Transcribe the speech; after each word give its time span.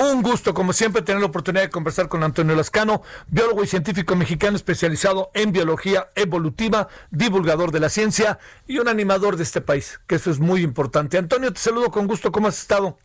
Un 0.00 0.22
gusto, 0.22 0.54
como 0.54 0.72
siempre, 0.72 1.02
tener 1.02 1.20
la 1.20 1.26
oportunidad 1.26 1.64
de 1.64 1.68
conversar 1.68 2.08
con 2.08 2.22
Antonio 2.22 2.56
Lascano, 2.56 3.02
biólogo 3.26 3.62
y 3.62 3.66
científico 3.66 4.16
mexicano 4.16 4.56
especializado 4.56 5.30
en 5.34 5.52
biología 5.52 6.08
evolutiva, 6.14 6.88
divulgador 7.10 7.70
de 7.70 7.80
la 7.80 7.90
ciencia 7.90 8.38
y 8.66 8.78
un 8.78 8.88
animador 8.88 9.36
de 9.36 9.42
este 9.42 9.60
país, 9.60 10.00
que 10.06 10.14
eso 10.14 10.30
es 10.30 10.38
muy 10.38 10.62
importante. 10.62 11.18
Antonio, 11.18 11.52
te 11.52 11.60
saludo 11.60 11.90
con 11.90 12.06
gusto, 12.06 12.32
¿cómo 12.32 12.48
has 12.48 12.58
estado? 12.58 12.98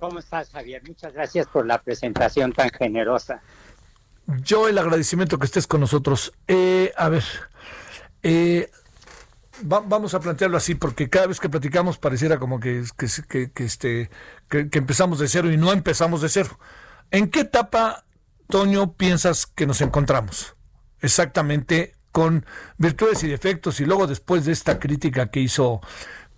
¿Cómo 0.00 0.20
estás, 0.20 0.48
Javier? 0.48 0.82
Muchas 0.88 1.12
gracias 1.12 1.46
por 1.48 1.66
la 1.66 1.82
presentación 1.82 2.54
tan 2.54 2.70
generosa. 2.70 3.42
Yo 4.42 4.68
el 4.68 4.78
agradecimiento 4.78 5.38
que 5.38 5.44
estés 5.44 5.66
con 5.66 5.80
nosotros. 5.80 6.32
Eh, 6.48 6.94
a 6.96 7.10
ver, 7.10 7.24
eh, 8.22 8.70
vamos 9.62 10.14
a 10.14 10.20
plantearlo 10.20 10.56
así, 10.56 10.74
porque 10.74 11.10
cada 11.10 11.26
vez 11.26 11.40
que 11.40 11.48
platicamos 11.48 11.98
pareciera 11.98 12.38
como 12.38 12.58
que, 12.60 12.84
que, 12.96 13.50
que, 13.52 13.64
este, 13.64 14.10
que, 14.48 14.68
empezamos 14.72 15.18
de 15.18 15.28
cero 15.28 15.50
y 15.50 15.56
no 15.56 15.72
empezamos 15.72 16.22
de 16.22 16.28
cero. 16.28 16.58
¿En 17.10 17.28
qué 17.28 17.40
etapa, 17.40 18.04
Toño, 18.48 18.94
piensas 18.94 19.46
que 19.46 19.66
nos 19.66 19.80
encontramos? 19.80 20.56
Exactamente 21.00 21.96
con 22.12 22.44
virtudes 22.76 23.24
y 23.24 23.28
defectos 23.28 23.80
y 23.80 23.86
luego 23.86 24.06
después 24.06 24.44
de 24.44 24.52
esta 24.52 24.78
crítica 24.78 25.30
que 25.30 25.40
hizo 25.40 25.80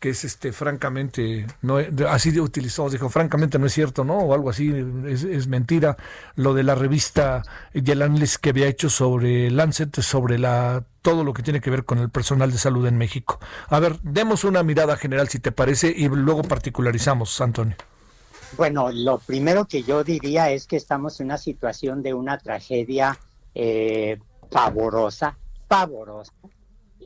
que 0.04 0.10
es 0.10 0.22
este 0.22 0.52
francamente 0.52 1.46
no 1.62 1.78
así 2.10 2.38
utilizó 2.38 2.90
dijo 2.90 3.08
francamente 3.08 3.58
no 3.58 3.64
es 3.64 3.72
cierto 3.72 4.04
no 4.04 4.18
o 4.18 4.34
algo 4.34 4.50
así 4.50 4.70
es, 5.06 5.46
mentira 5.46 5.96
lo 6.36 6.52
de 6.52 6.62
la 6.62 6.74
revista 6.74 7.40
y 7.72 7.90
el 7.90 8.02
análisis 8.02 8.36
que 8.36 8.50
había 8.50 8.66
hecho 8.66 8.90
sobre 8.90 9.50
Lancet 9.50 9.98
sobre 10.02 10.38
la 10.38 10.84
todo 11.00 11.24
lo 11.24 11.32
que 11.32 11.42
tiene 11.42 11.62
que 11.62 11.70
ver 11.70 11.86
con 11.86 12.00
el 12.00 12.10
personal 12.10 12.52
de 12.52 12.58
salud 12.58 12.86
en 12.86 12.98
México. 12.98 13.40
A 13.68 13.80
ver 13.80 13.98
demos 14.02 14.44
una 14.44 14.62
mirada 14.62 14.98
general 14.98 15.30
si 15.30 15.38
te 15.38 15.52
parece 15.52 15.90
y 15.96 16.06
luego 16.08 16.42
particularizamos 16.42 17.40
Antonio. 17.40 17.76
Bueno 18.58 18.92
lo 18.92 19.16
primero 19.16 19.64
que 19.64 19.84
yo 19.84 20.04
diría 20.04 20.50
es 20.50 20.66
que 20.66 20.76
estamos 20.76 21.18
en 21.20 21.28
una 21.28 21.38
situación 21.38 22.02
de 22.02 22.12
una 22.12 22.36
tragedia 22.36 23.18
eh, 23.54 24.18
pavorosa 24.50 25.38
pavorosa 25.66 26.30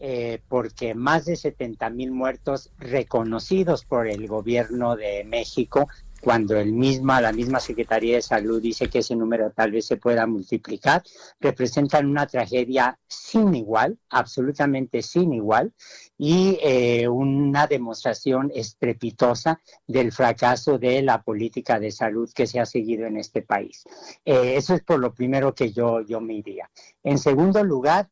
eh, 0.00 0.40
porque 0.48 0.94
más 0.94 1.24
de 1.24 1.36
70 1.36 1.90
mil 1.90 2.10
muertos 2.10 2.70
reconocidos 2.78 3.84
por 3.84 4.06
el 4.06 4.26
gobierno 4.26 4.96
de 4.96 5.24
México, 5.24 5.88
cuando 6.20 6.56
el 6.56 6.72
misma, 6.72 7.20
la 7.20 7.32
misma 7.32 7.60
Secretaría 7.60 8.16
de 8.16 8.22
Salud 8.22 8.60
dice 8.60 8.88
que 8.88 8.98
ese 8.98 9.14
número 9.14 9.50
tal 9.50 9.70
vez 9.70 9.86
se 9.86 9.96
pueda 9.96 10.26
multiplicar, 10.26 11.02
representan 11.40 12.06
una 12.06 12.26
tragedia 12.26 12.98
sin 13.06 13.54
igual, 13.54 13.98
absolutamente 14.10 15.02
sin 15.02 15.32
igual, 15.32 15.72
y 16.16 16.58
eh, 16.62 17.08
una 17.08 17.66
demostración 17.66 18.50
estrepitosa 18.54 19.60
del 19.86 20.10
fracaso 20.12 20.78
de 20.78 21.02
la 21.02 21.22
política 21.22 21.78
de 21.78 21.92
salud 21.92 22.28
que 22.34 22.46
se 22.46 22.58
ha 22.58 22.66
seguido 22.66 23.06
en 23.06 23.16
este 23.16 23.42
país. 23.42 23.84
Eh, 24.24 24.54
eso 24.56 24.74
es 24.74 24.82
por 24.82 24.98
lo 24.98 25.14
primero 25.14 25.54
que 25.54 25.72
yo, 25.72 26.00
yo 26.00 26.20
me 26.20 26.34
iría. 26.34 26.68
En 27.04 27.18
segundo 27.18 27.62
lugar, 27.62 28.08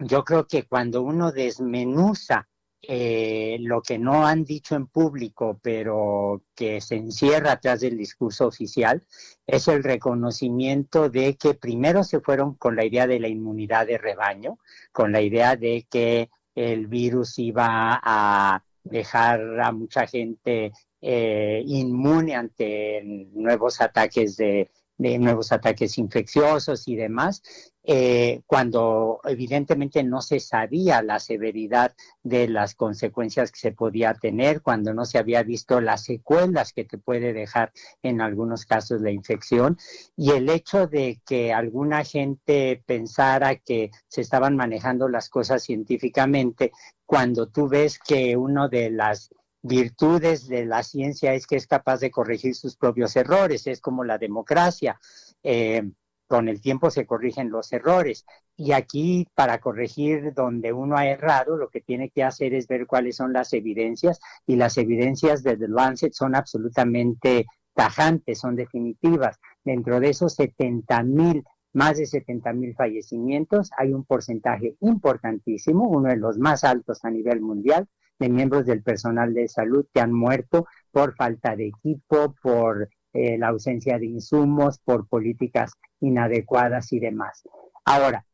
yo 0.00 0.24
creo 0.24 0.46
que 0.46 0.64
cuando 0.64 1.02
uno 1.02 1.30
desmenuza 1.30 2.48
eh, 2.82 3.58
lo 3.60 3.82
que 3.82 3.98
no 3.98 4.26
han 4.26 4.44
dicho 4.44 4.74
en 4.74 4.86
público, 4.86 5.60
pero 5.62 6.42
que 6.54 6.80
se 6.80 6.96
encierra 6.96 7.52
atrás 7.52 7.80
del 7.80 7.98
discurso 7.98 8.46
oficial, 8.46 9.06
es 9.46 9.68
el 9.68 9.84
reconocimiento 9.84 11.10
de 11.10 11.36
que 11.36 11.54
primero 11.54 12.02
se 12.04 12.20
fueron 12.20 12.54
con 12.54 12.76
la 12.76 12.84
idea 12.84 13.06
de 13.06 13.20
la 13.20 13.28
inmunidad 13.28 13.86
de 13.86 13.98
rebaño, 13.98 14.58
con 14.92 15.12
la 15.12 15.20
idea 15.20 15.56
de 15.56 15.86
que 15.90 16.30
el 16.54 16.86
virus 16.86 17.38
iba 17.38 18.00
a 18.02 18.64
dejar 18.82 19.60
a 19.60 19.72
mucha 19.72 20.06
gente 20.06 20.72
eh, 21.02 21.62
inmune 21.66 22.34
ante 22.34 23.02
nuevos 23.04 23.80
ataques 23.82 24.36
de, 24.36 24.70
de 25.00 25.18
nuevos 25.18 25.50
ataques 25.50 25.96
infecciosos 25.96 26.86
y 26.86 26.94
demás, 26.94 27.42
eh, 27.82 28.42
cuando 28.46 29.20
evidentemente 29.24 30.02
no 30.02 30.20
se 30.20 30.38
sabía 30.38 31.02
la 31.02 31.18
severidad 31.18 31.94
de 32.22 32.46
las 32.48 32.74
consecuencias 32.74 33.50
que 33.50 33.60
se 33.60 33.72
podía 33.72 34.14
tener, 34.14 34.60
cuando 34.60 34.92
no 34.92 35.04
se 35.04 35.18
había 35.18 35.42
visto 35.42 35.80
las 35.80 36.04
secuelas 36.04 36.72
que 36.72 36.84
te 36.84 36.98
puede 36.98 37.32
dejar 37.32 37.72
en 38.02 38.20
algunos 38.20 38.66
casos 38.66 39.00
la 39.00 39.10
infección, 39.10 39.78
y 40.16 40.32
el 40.32 40.48
hecho 40.50 40.86
de 40.86 41.20
que 41.26 41.52
alguna 41.52 42.04
gente 42.04 42.82
pensara 42.84 43.56
que 43.56 43.90
se 44.08 44.20
estaban 44.20 44.56
manejando 44.56 45.08
las 45.08 45.30
cosas 45.30 45.62
científicamente, 45.62 46.72
cuando 47.06 47.48
tú 47.48 47.68
ves 47.68 47.98
que 47.98 48.36
uno 48.36 48.68
de 48.68 48.90
las 48.90 49.30
virtudes 49.62 50.48
de 50.48 50.64
la 50.64 50.82
ciencia 50.82 51.34
es 51.34 51.46
que 51.46 51.56
es 51.56 51.66
capaz 51.66 52.00
de 52.00 52.10
corregir 52.10 52.54
sus 52.54 52.76
propios 52.76 53.16
errores, 53.16 53.66
es 53.66 53.80
como 53.80 54.04
la 54.04 54.18
democracia. 54.18 54.98
Eh, 55.42 55.82
con 56.30 56.48
el 56.48 56.60
tiempo 56.60 56.92
se 56.92 57.06
corrigen 57.06 57.50
los 57.50 57.72
errores. 57.72 58.24
Y 58.56 58.70
aquí, 58.70 59.26
para 59.34 59.58
corregir 59.58 60.32
donde 60.32 60.72
uno 60.72 60.96
ha 60.96 61.04
errado, 61.04 61.56
lo 61.56 61.70
que 61.70 61.80
tiene 61.80 62.08
que 62.10 62.22
hacer 62.22 62.54
es 62.54 62.68
ver 62.68 62.86
cuáles 62.86 63.16
son 63.16 63.32
las 63.32 63.52
evidencias. 63.52 64.20
Y 64.46 64.54
las 64.54 64.78
evidencias 64.78 65.42
de 65.42 65.56
The 65.56 65.66
Lancet 65.66 66.12
son 66.12 66.36
absolutamente 66.36 67.46
tajantes, 67.74 68.38
son 68.38 68.54
definitivas. 68.54 69.40
Dentro 69.64 69.98
de 69.98 70.10
esos 70.10 70.34
70 70.34 71.02
mil, 71.02 71.42
más 71.72 71.96
de 71.98 72.06
70 72.06 72.52
mil 72.52 72.76
fallecimientos, 72.76 73.72
hay 73.76 73.92
un 73.92 74.04
porcentaje 74.04 74.76
importantísimo, 74.82 75.88
uno 75.88 76.10
de 76.10 76.16
los 76.16 76.38
más 76.38 76.62
altos 76.62 77.04
a 77.04 77.10
nivel 77.10 77.40
mundial, 77.40 77.88
de 78.20 78.28
miembros 78.28 78.66
del 78.66 78.84
personal 78.84 79.34
de 79.34 79.48
salud 79.48 79.84
que 79.92 80.00
han 80.00 80.12
muerto 80.12 80.68
por 80.92 81.16
falta 81.16 81.56
de 81.56 81.66
equipo, 81.66 82.36
por 82.40 82.88
eh, 83.12 83.38
la 83.38 83.48
ausencia 83.48 83.98
de 83.98 84.06
insumos, 84.06 84.78
por 84.78 85.08
políticas 85.08 85.72
inadecuadas 86.00 86.92
y 86.92 87.00
demás. 87.00 87.42
Ahora, 87.84 88.24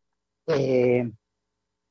eh, 0.47 1.11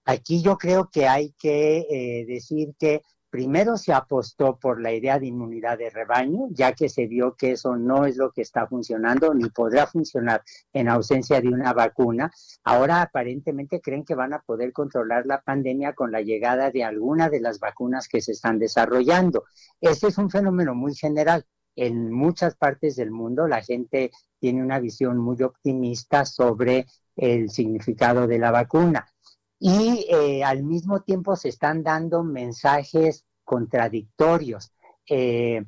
aquí 0.06 0.42
yo 0.42 0.58
creo 0.58 0.90
que 0.92 1.08
hay 1.08 1.34
que 1.38 1.80
eh, 1.90 2.26
decir 2.26 2.76
que 2.78 3.02
primero 3.36 3.76
se 3.76 3.92
apostó 3.92 4.58
por 4.58 4.82
la 4.82 4.94
idea 4.94 5.20
de 5.20 5.28
inmunidad 5.28 5.78
de 5.78 5.90
rebaño, 5.90 6.48
ya 6.52 6.72
que 6.72 6.88
se 6.88 7.06
vio 7.06 7.36
que 7.36 7.52
eso 7.52 7.76
no 7.76 8.06
es 8.06 8.16
lo 8.16 8.32
que 8.32 8.42
está 8.42 8.66
funcionando 8.66 9.34
ni 9.34 9.50
podrá 9.50 9.88
funcionar 9.88 10.42
en 10.72 10.88
ausencia 10.88 11.42
de 11.42 11.50
una 11.50 11.74
vacuna. 11.74 12.32
Ahora 12.64 13.02
aparentemente 13.02 13.82
creen 13.82 14.06
que 14.06 14.16
van 14.16 14.34
a 14.34 14.40
poder 14.40 14.72
controlar 14.72 15.26
la 15.26 15.42
pandemia 15.42 15.92
con 15.92 16.14
la 16.14 16.22
llegada 16.22 16.72
de 16.72 16.86
alguna 16.86 17.30
de 17.30 17.42
las 17.42 17.60
vacunas 17.60 18.08
que 18.08 18.22
se 18.22 18.32
están 18.32 18.58
desarrollando. 18.58 19.44
Este 19.82 20.08
es 20.08 20.18
un 20.18 20.30
fenómeno 20.30 20.74
muy 20.74 20.96
general. 20.96 21.46
En 21.76 22.12
muchas 22.12 22.56
partes 22.56 22.96
del 22.96 23.12
mundo 23.12 23.48
la 23.48 23.62
gente 23.62 24.12
tiene 24.40 24.64
una 24.64 24.80
visión 24.80 25.18
muy 25.18 25.42
optimista 25.44 26.26
sobre 26.26 26.86
el 27.16 27.50
significado 27.50 28.28
de 28.28 28.40
la 28.40 28.52
vacuna 28.52 29.08
y 29.60 30.06
eh, 30.10 30.44
al 30.44 30.64
mismo 30.64 31.02
tiempo 31.02 31.36
se 31.36 31.50
están 31.50 31.84
dando 31.84 32.24
mensajes 32.24 33.26
contradictorios. 33.44 34.72
Eh, 35.10 35.64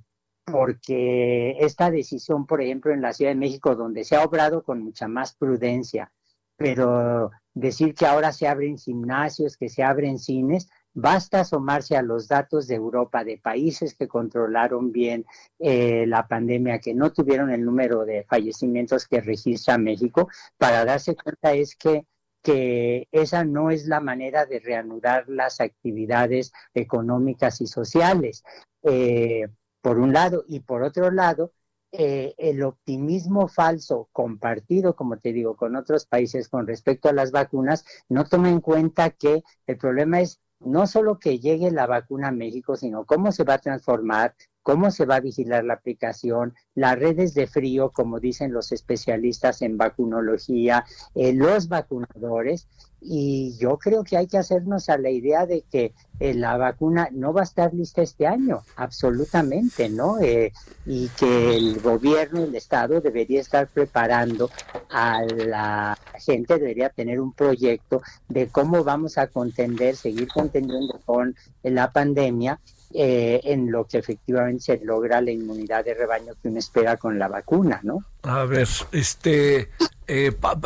porque 0.45 1.57
esta 1.59 1.91
decisión, 1.91 2.45
por 2.45 2.61
ejemplo, 2.61 2.93
en 2.93 3.01
la 3.01 3.11
Ciudad 3.11 3.31
de 3.31 3.35
México, 3.35 3.75
donde 3.75 4.05
se 4.05 4.15
ha 4.15 4.23
obrado 4.23 4.63
con 4.63 4.81
mucha 4.81 5.07
más 5.07 5.35
prudencia, 5.35 6.13
pero 6.55 7.31
decir 7.53 7.93
que 7.93 8.05
ahora 8.05 8.31
se 8.31 8.47
abren 8.47 8.77
gimnasios, 8.77 9.57
que 9.57 9.67
se 9.67 9.83
abren 9.83 10.19
cines, 10.19 10.69
basta 10.97 11.41
asomarse 11.41 11.95
a 11.95 12.01
los 12.01 12.27
datos 12.27 12.67
de 12.67 12.73
Europa, 12.73 13.23
de 13.23 13.37
países 13.37 13.93
que 13.93 14.07
controlaron 14.07 14.91
bien 14.91 15.25
eh, 15.59 16.05
la 16.07 16.27
pandemia, 16.27 16.79
que 16.79 16.95
no 16.95 17.13
tuvieron 17.13 17.51
el 17.51 17.63
número 17.63 18.03
de 18.03 18.23
fallecimientos 18.23 19.07
que 19.07 19.21
registra 19.21 19.77
México, 19.77 20.27
para 20.57 20.85
darse 20.85 21.15
cuenta 21.15 21.53
es 21.53 21.75
que 21.75 22.05
que 22.41 23.09
esa 23.11 23.43
no 23.43 23.71
es 23.71 23.87
la 23.87 23.99
manera 23.99 24.45
de 24.45 24.59
reanudar 24.59 25.27
las 25.27 25.59
actividades 25.59 26.53
económicas 26.73 27.59
y 27.59 27.67
sociales, 27.67 28.43
eh, 28.83 29.47
por 29.81 29.99
un 29.99 30.13
lado, 30.13 30.45
y 30.47 30.61
por 30.61 30.81
otro 30.81 31.11
lado, 31.11 31.51
eh, 31.91 32.35
el 32.37 32.63
optimismo 32.63 33.49
falso 33.49 34.07
compartido, 34.13 34.95
como 34.95 35.17
te 35.19 35.33
digo, 35.33 35.57
con 35.57 35.75
otros 35.75 36.05
países 36.05 36.47
con 36.47 36.67
respecto 36.67 37.09
a 37.09 37.13
las 37.13 37.31
vacunas, 37.31 37.85
no 38.07 38.23
toma 38.23 38.49
en 38.49 38.61
cuenta 38.61 39.09
que 39.09 39.43
el 39.65 39.77
problema 39.77 40.21
es 40.21 40.39
no 40.59 40.87
solo 40.87 41.19
que 41.19 41.39
llegue 41.39 41.71
la 41.71 41.85
vacuna 41.85 42.29
a 42.29 42.31
México, 42.31 42.75
sino 42.75 43.05
cómo 43.05 43.31
se 43.31 43.43
va 43.43 43.55
a 43.55 43.59
transformar, 43.59 44.35
cómo 44.67 44.91
se 44.91 45.05
va 45.05 45.15
a 45.15 45.21
vigilar 45.21 45.63
la 45.63 45.75
aplicación, 45.75 46.53
las 46.75 46.99
redes 46.99 47.33
de 47.33 47.47
frío, 47.47 47.91
como 47.91 48.19
dicen 48.19 48.51
los 48.51 48.73
especialistas 48.73 49.61
en 49.61 49.77
vacunología, 49.77 50.83
eh, 51.15 51.31
los 51.31 51.69
vacunadores, 51.69 52.67
y 52.99 53.55
yo 53.59 53.77
creo 53.77 54.03
que 54.03 54.17
hay 54.17 54.27
que 54.27 54.37
hacernos 54.37 54.89
a 54.89 54.97
la 54.97 55.09
idea 55.09 55.45
de 55.45 55.63
que 55.71 55.93
eh, 56.19 56.33
la 56.33 56.57
vacuna 56.57 57.07
no 57.13 57.31
va 57.31 57.41
a 57.41 57.43
estar 57.45 57.73
lista 57.73 58.01
este 58.01 58.27
año, 58.27 58.59
absolutamente, 58.75 59.87
¿no? 59.87 60.19
Eh, 60.19 60.51
y 60.85 61.07
que 61.17 61.55
el 61.55 61.79
gobierno, 61.79 62.43
el 62.43 62.53
Estado 62.53 62.99
debería 62.99 63.39
estar 63.39 63.67
preparando 63.67 64.49
a 64.89 65.23
la 65.23 65.97
gente, 66.19 66.59
debería 66.59 66.89
tener 66.89 67.21
un 67.21 67.31
proyecto 67.31 68.01
de 68.27 68.49
cómo 68.49 68.83
vamos 68.83 69.17
a 69.17 69.27
contender, 69.27 69.95
seguir 69.95 70.27
contendiendo 70.27 70.99
con 71.05 71.37
la 71.63 71.93
pandemia 71.93 72.59
eh, 72.93 73.41
en 73.43 73.71
lo 73.71 73.85
que 73.85 73.97
efectivamente 73.97 74.61
se 74.61 74.85
logra 74.85 75.21
la 75.21 75.31
inmunidad 75.31 75.85
de 75.85 75.93
rebaño 75.93 76.33
que 76.41 76.49
uno 76.49 76.59
espera 76.59 76.97
con 76.97 77.19
la 77.19 77.27
vacuna, 77.27 77.79
¿no? 77.83 78.03
A 78.23 78.45
ver, 78.45 78.67
este, 78.91 79.69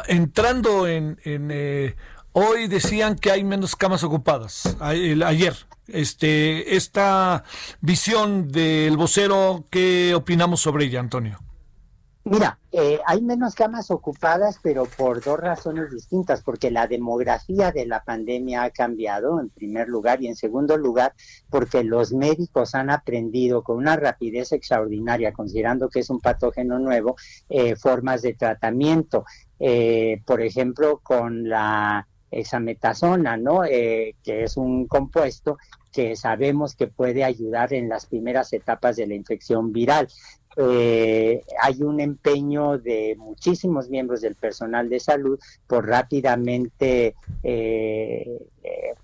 entrando 0.07 0.87
en, 0.87 1.17
Hoy 2.33 2.67
decían 2.67 3.15
que 3.15 3.29
hay 3.29 3.43
menos 3.43 3.75
camas 3.75 4.05
ocupadas. 4.05 4.77
Ayer, 4.79 5.53
este, 5.87 6.77
esta 6.77 7.43
visión 7.81 8.49
del 8.49 8.95
vocero, 8.95 9.65
¿qué 9.69 10.15
opinamos 10.15 10.61
sobre 10.61 10.85
ella, 10.85 11.01
Antonio? 11.01 11.39
Mira, 12.23 12.59
eh, 12.71 12.99
hay 13.07 13.21
menos 13.23 13.55
camas 13.55 13.89
ocupadas, 13.89 14.59
pero 14.61 14.85
por 14.85 15.23
dos 15.23 15.39
razones 15.39 15.89
distintas, 15.89 16.43
porque 16.43 16.69
la 16.69 16.85
demografía 16.85 17.71
de 17.71 17.87
la 17.87 18.03
pandemia 18.03 18.63
ha 18.63 18.69
cambiado, 18.69 19.39
en 19.39 19.49
primer 19.49 19.87
lugar, 19.89 20.21
y 20.21 20.27
en 20.27 20.35
segundo 20.35 20.77
lugar, 20.77 21.13
porque 21.49 21.83
los 21.83 22.13
médicos 22.13 22.75
han 22.75 22.91
aprendido 22.91 23.63
con 23.63 23.77
una 23.77 23.95
rapidez 23.95 24.51
extraordinaria, 24.51 25.33
considerando 25.33 25.89
que 25.89 26.01
es 26.01 26.11
un 26.11 26.19
patógeno 26.19 26.77
nuevo, 26.77 27.15
eh, 27.49 27.75
formas 27.75 28.21
de 28.21 28.35
tratamiento. 28.35 29.25
Eh, 29.59 30.21
por 30.25 30.41
ejemplo, 30.41 30.99
con 31.03 31.49
la 31.49 32.07
exametasona, 32.31 33.35
¿no? 33.37 33.65
Eh, 33.65 34.15
que 34.23 34.43
es 34.43 34.57
un 34.57 34.87
compuesto 34.87 35.57
que 35.91 36.15
sabemos 36.15 36.75
que 36.75 36.87
puede 36.87 37.23
ayudar 37.23 37.73
en 37.73 37.89
las 37.89 38.05
primeras 38.05 38.53
etapas 38.53 38.95
de 38.95 39.07
la 39.07 39.15
infección 39.15 39.73
viral. 39.73 40.07
Eh, 40.57 41.43
hay 41.61 41.81
un 41.81 41.99
empeño 41.99 42.77
de 42.77 43.15
muchísimos 43.17 43.89
miembros 43.89 44.21
del 44.21 44.35
personal 44.35 44.89
de 44.89 44.99
salud 44.99 45.39
por 45.67 45.87
rápidamente 45.87 47.15
eh, 47.43 48.45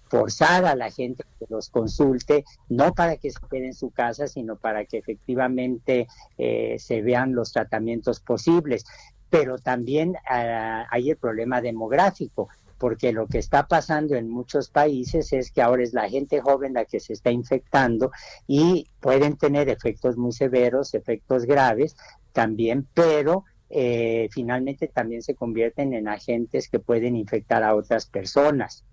forzar 0.09 0.65
a 0.65 0.75
la 0.75 0.91
gente 0.91 1.23
que 1.39 1.45
los 1.49 1.69
consulte, 1.69 2.43
no 2.69 2.93
para 2.93 3.17
que 3.17 3.31
se 3.31 3.39
quede 3.49 3.67
en 3.67 3.73
su 3.73 3.91
casa, 3.91 4.27
sino 4.27 4.55
para 4.57 4.85
que 4.85 4.97
efectivamente 4.97 6.07
se 6.37 7.01
vean 7.01 7.35
los 7.35 7.51
tratamientos 7.51 8.19
posibles. 8.19 8.85
Pero 9.29 9.57
también 9.57 10.15
ah, 10.29 10.85
hay 10.89 11.09
el 11.09 11.17
problema 11.17 11.59
demográfico 11.59 12.47
porque 12.77 13.11
lo 13.11 13.27
que 13.27 13.39
está 13.39 13.67
pasando 13.67 14.15
en 14.15 14.29
muchos 14.29 14.69
países 14.69 15.33
es 15.33 15.51
que 15.51 15.61
ahora 15.61 15.83
es 15.83 15.93
la 15.93 16.09
gente 16.09 16.41
joven 16.41 16.73
la 16.73 16.85
que 16.85 16.99
se 16.99 17.13
está 17.13 17.31
infectando 17.31 18.11
y 18.47 18.87
pueden 18.99 19.37
tener 19.37 19.69
efectos 19.69 20.17
muy 20.17 20.31
severos, 20.31 20.93
efectos 20.93 21.45
graves 21.45 21.95
también, 22.33 22.87
pero 22.93 23.45
eh, 23.69 24.29
finalmente 24.31 24.87
también 24.87 25.21
se 25.21 25.35
convierten 25.35 25.93
en 25.93 26.07
agentes 26.07 26.69
que 26.69 26.79
pueden 26.79 27.15
infectar 27.15 27.63
a 27.63 27.75
otras 27.75 28.05
personas. 28.05 28.83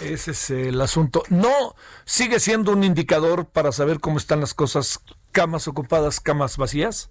Ese 0.00 0.32
es 0.32 0.50
el 0.50 0.80
asunto. 0.80 1.22
No 1.30 1.74
sigue 2.04 2.40
siendo 2.40 2.72
un 2.72 2.82
indicador 2.82 3.46
para 3.46 3.70
saber 3.70 4.00
cómo 4.00 4.18
están 4.18 4.40
las 4.40 4.52
cosas, 4.52 5.00
camas 5.30 5.68
ocupadas, 5.68 6.20
camas 6.20 6.56
vacías. 6.56 7.10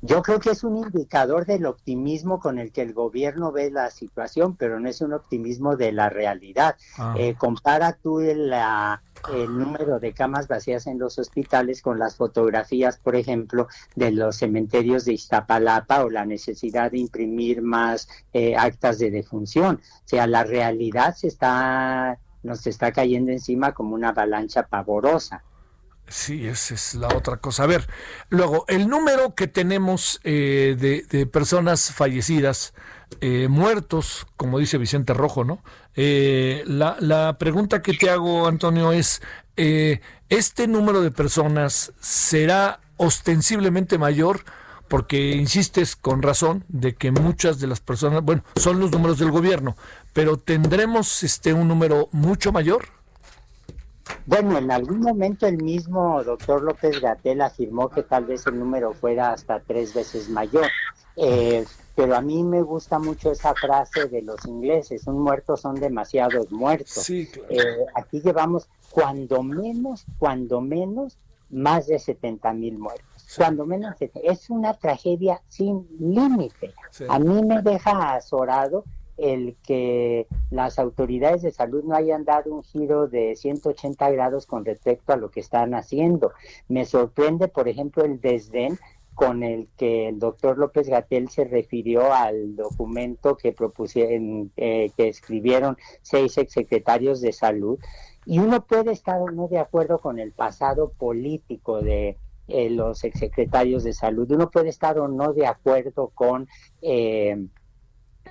Yo 0.00 0.22
creo 0.22 0.38
que 0.38 0.50
es 0.50 0.62
un 0.62 0.76
indicador 0.76 1.44
del 1.44 1.66
optimismo 1.66 2.38
con 2.38 2.58
el 2.58 2.70
que 2.70 2.82
el 2.82 2.92
gobierno 2.92 3.50
ve 3.50 3.70
la 3.70 3.90
situación, 3.90 4.54
pero 4.54 4.78
no 4.78 4.88
es 4.88 5.00
un 5.00 5.12
optimismo 5.12 5.76
de 5.76 5.90
la 5.90 6.08
realidad. 6.08 6.76
Ah. 6.96 7.14
Eh, 7.18 7.34
compara 7.36 7.94
tú 7.94 8.20
el, 8.20 8.52
el 8.52 9.58
número 9.58 9.98
de 9.98 10.12
camas 10.12 10.46
vacías 10.46 10.86
en 10.86 11.00
los 11.00 11.18
hospitales 11.18 11.82
con 11.82 11.98
las 11.98 12.14
fotografías, 12.14 12.98
por 12.98 13.16
ejemplo, 13.16 13.66
de 13.96 14.12
los 14.12 14.36
cementerios 14.36 15.04
de 15.04 15.14
Iztapalapa 15.14 16.04
o 16.04 16.10
la 16.10 16.24
necesidad 16.24 16.92
de 16.92 16.98
imprimir 16.98 17.60
más 17.60 18.08
eh, 18.32 18.56
actas 18.56 19.00
de 19.00 19.10
defunción. 19.10 19.80
O 19.82 20.08
sea, 20.08 20.28
la 20.28 20.44
realidad 20.44 21.16
se 21.16 21.26
está 21.26 22.18
nos 22.42 22.66
está 22.66 22.92
cayendo 22.92 23.32
encima 23.32 23.72
como 23.72 23.94
una 23.94 24.10
avalancha 24.10 24.62
pavorosa. 24.62 25.42
Sí, 26.08 26.46
esa 26.46 26.74
es 26.74 26.94
la 26.94 27.08
otra 27.08 27.36
cosa. 27.36 27.64
A 27.64 27.66
ver, 27.66 27.86
luego, 28.30 28.64
el 28.68 28.88
número 28.88 29.34
que 29.34 29.46
tenemos 29.46 30.20
eh, 30.24 31.04
de, 31.10 31.26
personas 31.26 31.92
fallecidas, 31.92 32.72
eh, 33.20 33.48
muertos, 33.48 34.26
como 34.36 34.58
dice 34.58 34.78
Vicente 34.78 35.12
Rojo, 35.12 35.44
¿no? 35.44 35.62
Eh, 35.96 36.62
la, 36.66 36.96
la, 37.00 37.36
pregunta 37.38 37.82
que 37.82 37.92
te 37.92 38.08
hago, 38.08 38.46
Antonio, 38.46 38.92
es, 38.92 39.20
¿este 39.56 40.66
número 40.66 41.02
de 41.02 41.10
personas 41.10 41.92
será 42.00 42.80
ostensiblemente 42.96 43.98
mayor? 43.98 44.44
Porque 44.88 45.32
insistes 45.32 45.96
con 45.96 46.22
razón 46.22 46.64
de 46.68 46.94
que 46.94 47.10
muchas 47.10 47.60
de 47.60 47.66
las 47.66 47.80
personas, 47.80 48.22
bueno, 48.22 48.42
son 48.56 48.80
los 48.80 48.90
números 48.90 49.18
del 49.18 49.30
gobierno, 49.30 49.76
pero 50.14 50.38
¿tendremos 50.38 51.22
este 51.22 51.52
un 51.52 51.68
número 51.68 52.08
mucho 52.12 52.52
mayor? 52.52 52.97
Bueno, 54.26 54.58
en 54.58 54.70
algún 54.70 55.00
momento 55.00 55.46
el 55.46 55.62
mismo 55.62 56.22
doctor 56.22 56.62
López 56.62 57.00
Gatel 57.00 57.40
afirmó 57.40 57.88
que 57.88 58.02
tal 58.02 58.26
vez 58.26 58.46
el 58.46 58.58
número 58.58 58.92
fuera 58.92 59.32
hasta 59.32 59.60
tres 59.60 59.94
veces 59.94 60.28
mayor. 60.28 60.66
Eh, 61.16 61.64
pero 61.94 62.14
a 62.14 62.20
mí 62.20 62.44
me 62.44 62.62
gusta 62.62 63.00
mucho 63.00 63.32
esa 63.32 63.52
frase 63.54 64.06
de 64.06 64.22
los 64.22 64.44
ingleses, 64.44 65.08
un 65.08 65.20
muerto 65.20 65.56
son 65.56 65.74
demasiados 65.74 66.52
muertos. 66.52 67.10
Eh, 67.10 67.26
aquí 67.92 68.20
llevamos 68.20 68.68
cuando 68.90 69.42
menos, 69.42 70.06
cuando 70.18 70.60
menos, 70.60 71.18
más 71.50 71.88
de 71.88 71.98
70 71.98 72.52
mil 72.52 72.78
muertos. 72.78 73.34
Cuando 73.36 73.66
menos, 73.66 73.96
es 73.98 74.48
una 74.48 74.74
tragedia 74.74 75.42
sin 75.48 75.88
límite. 75.98 76.72
A 77.08 77.18
mí 77.18 77.42
me 77.42 77.62
deja 77.62 78.14
azorado 78.14 78.84
el 79.18 79.56
que 79.62 80.26
las 80.50 80.78
autoridades 80.78 81.42
de 81.42 81.50
salud 81.50 81.84
no 81.84 81.94
hayan 81.94 82.24
dado 82.24 82.54
un 82.54 82.62
giro 82.62 83.08
de 83.08 83.36
180 83.36 84.10
grados 84.10 84.46
con 84.46 84.64
respecto 84.64 85.12
a 85.12 85.16
lo 85.16 85.30
que 85.30 85.40
están 85.40 85.74
haciendo. 85.74 86.32
Me 86.68 86.84
sorprende, 86.84 87.48
por 87.48 87.68
ejemplo, 87.68 88.04
el 88.04 88.20
desdén 88.20 88.78
con 89.18 89.42
el 89.42 89.66
que 89.76 90.08
el 90.08 90.20
doctor 90.20 90.58
López 90.58 90.88
Gatel 90.88 91.28
se 91.28 91.44
refirió 91.44 92.14
al 92.14 92.54
documento 92.54 93.36
que 93.36 93.50
propusieron, 93.50 94.52
eh, 94.56 94.92
que 94.96 95.08
escribieron 95.08 95.76
seis 96.02 96.38
exsecretarios 96.38 97.20
de 97.20 97.32
salud. 97.32 97.80
Y 98.24 98.38
uno 98.38 98.64
puede 98.64 98.92
estar 98.92 99.20
o 99.20 99.28
no 99.32 99.48
de 99.48 99.58
acuerdo 99.58 99.98
con 99.98 100.20
el 100.20 100.30
pasado 100.30 100.92
político 100.96 101.82
de 101.82 102.16
eh, 102.46 102.70
los 102.70 103.02
exsecretarios 103.02 103.82
de 103.82 103.92
salud. 103.92 104.30
Uno 104.30 104.50
puede 104.50 104.68
estar 104.68 105.00
o 105.00 105.08
no 105.08 105.32
de 105.32 105.46
acuerdo 105.46 106.12
con 106.14 106.46
eh, 106.80 107.44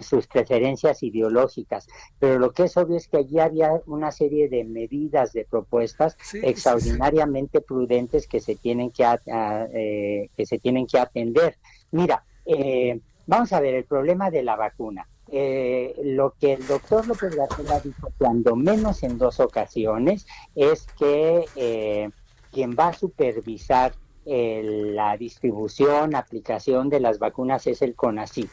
sus 0.01 0.27
preferencias 0.27 1.03
ideológicas, 1.03 1.87
pero 2.19 2.39
lo 2.39 2.51
que 2.51 2.63
es 2.63 2.77
obvio 2.77 2.97
es 2.97 3.07
que 3.07 3.17
allí 3.17 3.39
había 3.39 3.81
una 3.85 4.11
serie 4.11 4.49
de 4.49 4.63
medidas, 4.63 5.33
de 5.33 5.45
propuestas 5.45 6.17
extraordinariamente 6.33 7.61
prudentes 7.61 8.27
que 8.27 8.39
se 8.39 8.55
tienen 8.55 8.91
que, 8.91 9.05
eh, 9.73 10.29
que 10.35 10.45
se 10.45 10.59
tienen 10.59 10.87
que 10.87 10.99
atender. 10.99 11.57
Mira, 11.91 12.23
eh, 12.45 12.99
vamos 13.25 13.53
a 13.53 13.59
ver 13.59 13.75
el 13.75 13.85
problema 13.85 14.29
de 14.29 14.43
la 14.43 14.55
vacuna. 14.55 15.07
Eh, 15.29 15.93
lo 16.03 16.35
que 16.39 16.53
el 16.53 16.65
doctor 16.65 17.05
López 17.05 17.35
García 17.35 17.75
ha 17.75 17.79
dicho 17.81 18.07
cuando 18.17 18.55
menos 18.55 19.03
en 19.03 19.17
dos 19.17 19.41
ocasiones 19.41 20.25
es 20.55 20.87
que 20.97 22.09
quien 22.51 22.75
va 22.79 22.89
a 22.89 22.93
supervisar 22.93 23.93
la 24.25 25.15
distribución, 25.17 26.15
aplicación 26.15 26.89
de 26.89 26.99
las 26.99 27.19
vacunas 27.19 27.67
es 27.67 27.81
el 27.81 27.95
CONACYT 27.95 28.49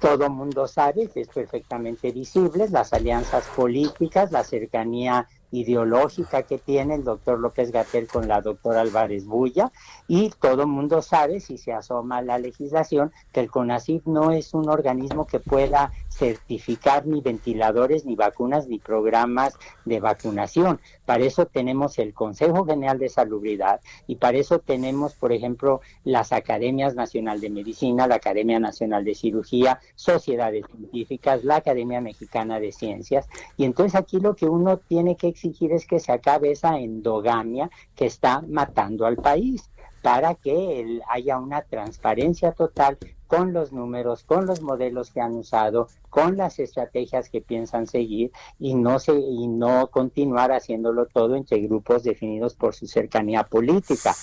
todo 0.00 0.30
mundo 0.30 0.66
sabe 0.66 1.08
que 1.08 1.20
es 1.20 1.28
perfectamente 1.28 2.10
visible, 2.10 2.66
las 2.70 2.92
alianzas 2.94 3.46
políticas, 3.54 4.32
la 4.32 4.42
cercanía 4.44 5.28
ideológica 5.52 6.42
que 6.42 6.58
tiene 6.58 6.94
el 6.94 7.04
doctor 7.04 7.38
López 7.38 7.70
Gatel 7.70 8.06
con 8.06 8.26
la 8.26 8.40
doctora 8.40 8.80
Álvarez 8.80 9.26
Bulla 9.26 9.70
y 10.08 10.30
todo 10.40 10.66
mundo 10.66 11.02
sabe, 11.02 11.40
si 11.40 11.58
se 11.58 11.72
asoma 11.72 12.22
la 12.22 12.38
legislación, 12.38 13.12
que 13.32 13.40
el 13.40 13.50
CONACYT 13.50 14.06
no 14.06 14.30
es 14.30 14.54
un 14.54 14.68
organismo 14.70 15.26
que 15.26 15.40
pueda 15.40 15.92
certificar 16.20 17.06
ni 17.06 17.22
ventiladores, 17.22 18.04
ni 18.04 18.14
vacunas, 18.14 18.68
ni 18.68 18.78
programas 18.78 19.58
de 19.86 20.00
vacunación. 20.00 20.78
Para 21.06 21.24
eso 21.24 21.46
tenemos 21.46 21.98
el 21.98 22.12
Consejo 22.12 22.66
General 22.66 22.98
de 22.98 23.08
Salubridad 23.08 23.80
y 24.06 24.16
para 24.16 24.36
eso 24.36 24.58
tenemos, 24.58 25.14
por 25.14 25.32
ejemplo, 25.32 25.80
las 26.04 26.32
Academias 26.32 26.94
Nacional 26.94 27.40
de 27.40 27.48
Medicina, 27.48 28.06
la 28.06 28.16
Academia 28.16 28.60
Nacional 28.60 29.02
de 29.02 29.14
Cirugía, 29.14 29.80
sociedades 29.94 30.66
científicas, 30.66 31.42
la 31.42 31.56
Academia 31.56 32.02
Mexicana 32.02 32.60
de 32.60 32.72
Ciencias. 32.72 33.26
Y 33.56 33.64
entonces 33.64 33.98
aquí 33.98 34.20
lo 34.20 34.36
que 34.36 34.46
uno 34.46 34.76
tiene 34.76 35.16
que 35.16 35.28
exigir 35.28 35.72
es 35.72 35.86
que 35.86 36.00
se 36.00 36.12
acabe 36.12 36.50
esa 36.50 36.78
endogamia 36.78 37.70
que 37.94 38.04
está 38.04 38.42
matando 38.46 39.06
al 39.06 39.16
país 39.16 39.70
para 40.02 40.34
que 40.34 41.00
haya 41.08 41.38
una 41.38 41.62
transparencia 41.62 42.52
total 42.52 42.98
con 43.30 43.52
los 43.52 43.72
números, 43.72 44.24
con 44.24 44.44
los 44.44 44.60
modelos 44.60 45.12
que 45.12 45.20
han 45.20 45.36
usado, 45.36 45.86
con 46.08 46.36
las 46.36 46.58
estrategias 46.58 47.30
que 47.30 47.40
piensan 47.40 47.86
seguir 47.86 48.32
y 48.58 48.74
no 48.74 48.98
se 48.98 49.14
y 49.14 49.46
no 49.46 49.86
continuar 49.86 50.50
haciéndolo 50.50 51.06
todo 51.06 51.36
entre 51.36 51.60
grupos 51.60 52.02
definidos 52.02 52.56
por 52.56 52.74
su 52.74 52.88
cercanía 52.88 53.44
política. 53.44 54.16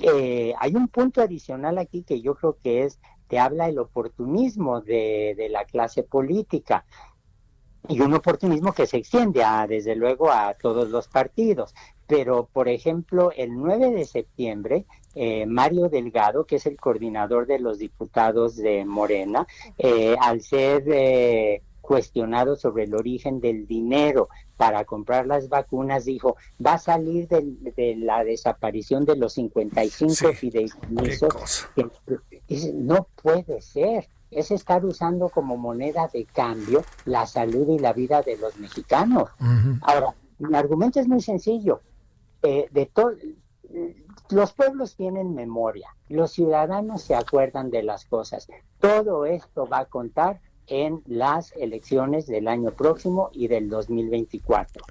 Eh, 0.00 0.54
hay 0.60 0.76
un 0.76 0.86
punto 0.86 1.22
adicional 1.22 1.76
aquí 1.76 2.04
que 2.04 2.20
yo 2.20 2.36
creo 2.36 2.56
que 2.62 2.84
es 2.84 3.00
te 3.26 3.40
habla 3.40 3.68
el 3.68 3.80
oportunismo 3.80 4.80
de, 4.80 5.48
la 5.50 5.64
clase 5.64 6.04
política 6.04 6.84
y 7.88 8.00
un 8.00 8.14
oportunismo 8.14 8.72
que 8.72 8.86
se 8.86 8.98
extiende 8.98 9.42
a, 9.42 9.66
desde 9.66 9.96
luego 9.96 10.30
a 10.30 10.54
todos 10.54 10.88
los 10.90 11.08
partidos. 11.08 11.74
Pero, 12.06 12.48
por 12.52 12.68
ejemplo, 12.68 13.32
el 13.36 13.56
9 13.56 13.90
de 13.90 14.04
septiembre, 14.04 14.86
eh, 15.16 15.46
Mario 15.46 15.88
Delgado, 15.88 16.44
que 16.44 16.56
es 16.56 16.66
el 16.66 16.76
coordinador 16.76 17.46
de 17.46 17.58
los 17.58 17.78
diputados 17.78 18.54
de 18.56 18.84
Morena, 18.84 19.46
eh, 19.78 20.14
al 20.20 20.42
ser 20.42 20.84
eh, 20.86 21.62
cuestionado 21.80 22.54
sobre 22.54 22.84
el 22.84 22.94
origen 22.94 23.40
del 23.40 23.66
dinero 23.66 24.28
para 24.58 24.84
comprar 24.84 25.26
las 25.26 25.48
vacunas, 25.48 26.04
dijo, 26.04 26.36
va 26.64 26.74
a 26.74 26.78
salir 26.78 27.28
de, 27.28 27.96
la 27.96 28.24
desaparición 28.24 29.06
de 29.06 29.16
los 29.16 29.32
55 29.32 30.34
fideicomisos. 30.34 31.66
No 32.74 33.08
puede 33.22 33.62
ser 33.62 34.08
es 34.30 34.50
estar 34.50 34.84
usando 34.84 35.28
como 35.28 35.56
moneda 35.56 36.10
de 36.12 36.24
cambio 36.24 36.84
la 37.04 37.26
salud 37.26 37.68
y 37.70 37.78
la 37.78 37.92
vida 37.92 38.22
de 38.22 38.36
los 38.36 38.58
mexicanos. 38.58 39.30
Ahora, 39.80 40.14
mi 40.38 40.54
argumento 40.56 41.00
es 41.00 41.08
muy 41.08 41.22
sencillo. 41.22 41.80
Eh, 42.42 42.68
de 42.70 42.90
los 44.30 44.52
pueblos 44.52 44.96
tienen 44.96 45.34
memoria, 45.34 45.88
los 46.08 46.32
ciudadanos 46.32 47.02
se 47.02 47.14
acuerdan 47.14 47.70
de 47.70 47.82
las 47.82 48.04
cosas. 48.04 48.48
Todo 48.80 49.26
esto 49.26 49.66
va 49.66 49.80
a 49.80 49.84
contar 49.86 50.40
en 50.66 51.02
las 51.06 51.52
elecciones 51.52 52.26
del 52.26 52.48
año 52.48 52.72
próximo 52.72 53.30
y 53.32 53.48
del 53.48 53.68
2024. 53.68 54.82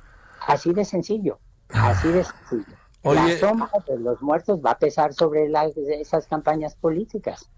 Así 0.48 0.74
de 0.74 0.86
sencillo, 0.86 1.40
así 1.70 2.08
de 2.10 2.24
sencillo. 2.24 2.78
la 3.04 3.38
sombra 3.38 3.70
de 3.88 4.00
los 4.00 4.22
muertos 4.22 4.60
va 4.66 4.72
a 4.72 4.80
pesar 4.80 5.14
sobre 5.14 5.52
esas 6.00 6.28
campañas 6.28 6.76
políticas. 6.76 7.50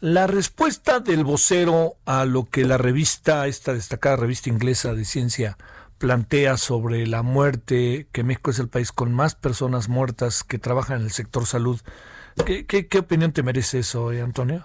La 0.00 0.26
respuesta 0.26 1.00
del 1.00 1.24
vocero 1.24 1.96
a 2.04 2.24
lo 2.24 2.44
que 2.44 2.64
la 2.64 2.78
revista, 2.78 3.46
esta 3.48 3.72
destacada 3.74 4.16
revista 4.16 4.48
inglesa 4.48 4.94
de 4.94 5.04
ciencia, 5.04 5.58
plantea 5.98 6.56
sobre 6.56 7.06
la 7.06 7.22
muerte, 7.22 8.06
que 8.12 8.22
México 8.22 8.50
es 8.50 8.58
el 8.58 8.68
país 8.68 8.92
con 8.92 9.12
más 9.12 9.34
personas 9.34 9.88
muertas 9.88 10.44
que 10.44 10.58
trabajan 10.58 10.98
en 10.98 11.04
el 11.04 11.10
sector 11.10 11.46
salud. 11.46 11.80
¿Qué, 12.46 12.66
qué, 12.66 12.98
opinión 12.98 13.32
te 13.32 13.42
merece 13.42 13.80
eso, 13.80 14.12
eh, 14.12 14.22
Antonio? 14.22 14.64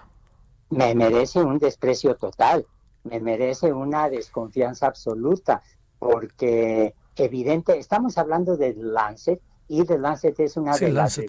Me 0.70 0.94
merece 0.94 1.42
un 1.42 1.58
desprecio 1.58 2.14
total, 2.14 2.64
me 3.02 3.20
merece 3.20 3.72
una 3.72 4.08
desconfianza 4.08 4.86
absoluta, 4.86 5.62
porque 5.98 6.94
evidente, 7.16 7.78
estamos 7.78 8.16
hablando 8.16 8.56
de 8.56 8.74
Lancet, 8.74 9.40
y 9.68 9.84
The 9.84 9.98
Lancet 9.98 10.38
es 10.40 10.56
una 10.56 10.76
de 10.76 10.92
las 10.92 11.20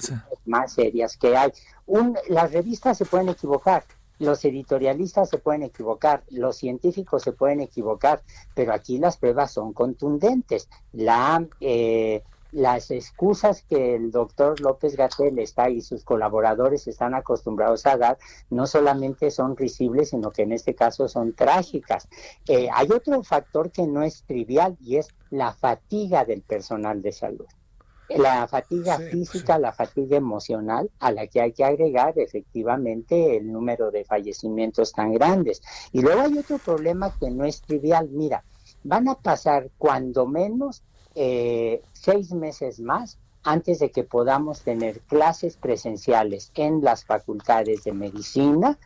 más 0.46 0.74
serias 0.74 1.18
que 1.18 1.36
hay. 1.38 1.52
Un, 1.86 2.18
las 2.28 2.52
revistas 2.52 2.98
se 2.98 3.06
pueden 3.06 3.30
equivocar, 3.30 3.84
los 4.20 4.44
editorialistas 4.46 5.30
se 5.30 5.38
pueden 5.38 5.64
equivocar, 5.64 6.24
los 6.30 6.58
científicos 6.58 7.24
se 7.24 7.32
pueden 7.32 7.62
equivocar, 7.62 8.22
pero 8.54 8.74
aquí 8.74 8.98
las 8.98 9.18
pruebas 9.18 9.52
son 9.52 9.74
contundentes. 9.74 10.70
La, 10.94 11.46
eh, 11.60 12.24
las 12.52 12.90
excusas 12.90 13.64
que 13.64 13.96
el 13.96 14.12
doctor 14.12 14.60
López 14.62 14.96
Gatel 14.96 15.38
está 15.40 15.70
y 15.70 15.82
sus 15.82 16.06
colaboradores 16.06 16.88
están 16.88 17.14
acostumbrados 17.14 17.86
a 17.86 17.98
dar 17.98 18.18
no 18.50 18.66
solamente 18.66 19.30
son 19.30 19.58
risibles, 19.58 20.12
sino 20.12 20.32
que 20.32 20.44
en 20.44 20.54
este 20.54 20.74
caso 20.74 21.10
son 21.10 21.34
trágicas. 21.34 22.08
Eh, 22.48 22.70
hay 22.74 22.88
otro 22.92 23.22
factor 23.24 23.72
que 23.72 23.86
no 23.86 24.04
es 24.04 24.24
trivial 24.24 24.78
y 24.80 24.98
es 24.98 25.10
la 25.30 25.52
fatiga 25.52 26.24
del 26.24 26.42
personal 26.42 27.02
de 27.02 27.12
salud 27.12 27.46
la 28.10 28.48
fatiga 28.48 28.98
física, 29.00 29.58
la 29.58 29.74
fatiga 29.74 30.18
emocional, 30.18 30.90
a 31.00 31.12
la 31.12 31.28
que 31.28 31.42
hay 31.42 31.54
que 31.54 31.64
agregar 31.64 32.14
efectivamente 32.18 33.38
el 33.38 33.52
número 33.52 33.92
de 33.92 34.06
fallecimientos 34.06 34.92
tan 34.94 35.14
grandes. 35.14 35.62
Y 35.92 36.02
luego 36.02 36.22
hay 36.22 36.38
otro 36.38 36.58
problema 36.58 37.16
que 37.20 37.32
no 37.32 37.46
es 37.46 37.62
trivial. 37.62 38.10
Mira, 38.12 38.44
van 38.84 39.08
a 39.08 39.16
pasar 39.16 39.70
cuando 39.78 40.26
menos 40.26 40.84
eh, 41.16 41.82
seis 41.94 42.32
meses 42.32 42.80
más 42.80 43.18
antes 43.44 43.80
de 43.80 43.92
que 43.92 44.04
podamos 44.04 44.62
tener 44.62 45.02
clases 45.02 45.56
presenciales 45.56 46.52
en 46.56 46.82
las 46.82 47.06
facultades 47.06 47.84
de 47.84 47.94
medicina, 47.94 48.78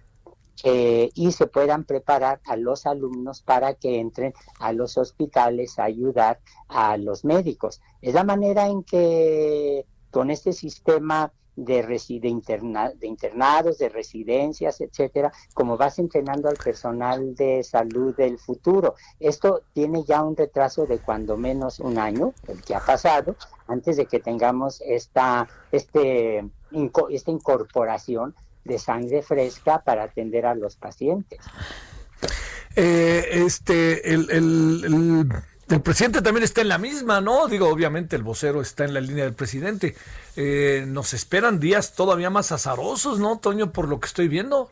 eh, 0.63 1.09
y 1.13 1.31
se 1.31 1.47
puedan 1.47 1.83
preparar 1.83 2.41
a 2.45 2.55
los 2.55 2.85
alumnos 2.85 3.41
para 3.41 3.73
que 3.75 3.99
entren 3.99 4.33
a 4.59 4.73
los 4.73 4.97
hospitales 4.97 5.79
a 5.79 5.85
ayudar 5.85 6.39
a 6.67 6.97
los 6.97 7.23
médicos. 7.25 7.81
Es 8.01 8.13
la 8.13 8.23
manera 8.23 8.67
en 8.67 8.83
que 8.83 9.85
con 10.11 10.31
este 10.31 10.53
sistema 10.53 11.31
de, 11.55 11.83
de, 11.83 12.93
de 12.97 13.07
internados, 13.07 13.77
de 13.77 13.89
residencias, 13.89 14.79
etcétera, 14.81 15.31
como 15.53 15.77
vas 15.77 15.99
entrenando 15.99 16.47
al 16.49 16.57
personal 16.57 17.35
de 17.35 17.63
salud 17.63 18.15
del 18.15 18.37
futuro. 18.37 18.95
Esto 19.19 19.61
tiene 19.73 20.03
ya 20.03 20.23
un 20.23 20.35
retraso 20.35 20.85
de 20.85 20.99
cuando 20.99 21.37
menos 21.37 21.79
un 21.79 21.97
año, 21.97 22.33
el 22.47 22.61
que 22.61 22.75
ha 22.75 22.79
pasado, 22.79 23.35
antes 23.67 23.97
de 23.97 24.05
que 24.05 24.19
tengamos 24.19 24.81
esta, 24.81 25.47
este, 25.71 26.49
esta 27.09 27.31
incorporación 27.31 28.35
de 28.63 28.79
sangre 28.79 29.21
fresca 29.21 29.81
para 29.83 30.03
atender 30.03 30.45
a 30.45 30.55
los 30.55 30.75
pacientes. 30.75 31.39
Eh, 32.75 33.43
este, 33.45 34.13
el, 34.13 34.29
el, 35.67 35.81
presidente 35.81 36.21
también 36.21 36.43
está 36.43 36.61
en 36.61 36.69
la 36.69 36.77
misma, 36.77 37.21
¿no? 37.21 37.47
Digo, 37.47 37.67
obviamente 37.67 38.15
el 38.15 38.23
vocero 38.23 38.61
está 38.61 38.85
en 38.85 38.93
la 38.93 39.01
línea 39.01 39.23
del 39.23 39.33
presidente. 39.33 39.95
Eh, 40.35 40.85
nos 40.87 41.13
esperan 41.13 41.59
días 41.59 41.93
todavía 41.93 42.29
más 42.29 42.51
azarosos, 42.51 43.19
¿no, 43.19 43.39
Toño, 43.39 43.71
por 43.71 43.87
lo 43.87 43.99
que 43.99 44.07
estoy 44.07 44.27
viendo? 44.27 44.69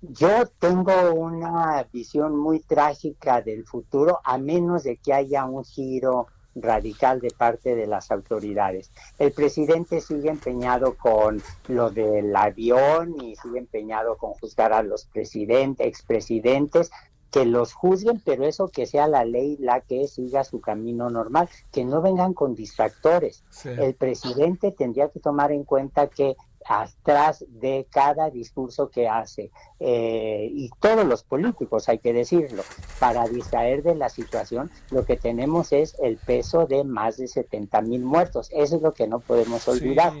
Yo 0.00 0.46
tengo 0.58 1.12
una 1.12 1.86
visión 1.92 2.36
muy 2.36 2.60
trágica 2.60 3.40
del 3.40 3.64
futuro, 3.64 4.20
a 4.24 4.36
menos 4.36 4.82
de 4.82 4.96
que 4.96 5.12
haya 5.12 5.44
un 5.44 5.64
giro 5.64 6.26
radical 6.54 7.20
de 7.20 7.30
parte 7.30 7.74
de 7.74 7.86
las 7.86 8.10
autoridades. 8.10 8.90
El 9.18 9.32
presidente 9.32 10.00
sigue 10.00 10.30
empeñado 10.30 10.94
con 10.94 11.42
lo 11.68 11.90
del 11.90 12.34
avión 12.34 13.20
y 13.22 13.36
sigue 13.36 13.58
empeñado 13.58 14.16
con 14.16 14.32
juzgar 14.34 14.72
a 14.72 14.82
los 14.82 15.06
presidentes, 15.06 15.86
expresidentes, 15.86 16.90
que 17.32 17.46
los 17.46 17.72
juzguen, 17.72 18.20
pero 18.24 18.44
eso 18.44 18.68
que 18.68 18.84
sea 18.84 19.08
la 19.08 19.24
ley 19.24 19.56
la 19.58 19.80
que 19.80 20.06
siga 20.06 20.44
su 20.44 20.60
camino 20.60 21.08
normal, 21.08 21.48
que 21.72 21.82
no 21.84 22.02
vengan 22.02 22.34
con 22.34 22.54
distractores. 22.54 23.42
El 23.64 23.94
presidente 23.94 24.70
tendría 24.70 25.08
que 25.08 25.18
tomar 25.18 25.50
en 25.50 25.64
cuenta 25.64 26.08
que 26.08 26.36
atrás 26.66 27.44
de 27.48 27.86
cada 27.90 28.30
discurso 28.30 28.88
que 28.88 29.08
hace. 29.08 29.50
Eh, 29.80 30.48
y 30.52 30.70
todos 30.80 31.04
los 31.06 31.22
políticos 31.24 31.88
hay 31.88 31.98
que 31.98 32.12
decirlo. 32.12 32.62
Para 33.00 33.26
distraer 33.26 33.82
de 33.82 33.94
la 33.94 34.08
situación 34.08 34.70
lo 34.90 35.04
que 35.04 35.16
tenemos 35.16 35.72
es 35.72 35.96
el 36.02 36.16
peso 36.18 36.66
de 36.66 36.84
más 36.84 37.16
de 37.16 37.28
70 37.28 37.82
mil 37.82 38.02
muertos. 38.02 38.48
Eso 38.52 38.76
es 38.76 38.82
lo 38.82 38.92
que 38.92 39.06
no 39.06 39.20
podemos 39.20 39.66
olvidar. 39.68 40.12